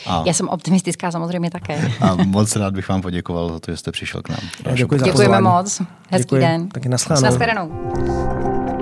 [0.07, 1.91] A, Já jsem optimistická samozřejmě také.
[2.01, 4.75] A moc rád bych vám poděkoval za to, že jste přišel k nám.
[4.75, 5.83] Děkuji za Děkujeme moc.
[6.11, 6.41] Hezký Děkuji.
[6.41, 6.69] den.
[6.69, 7.31] Taky nashledanou.
[7.31, 8.82] Nashledanou.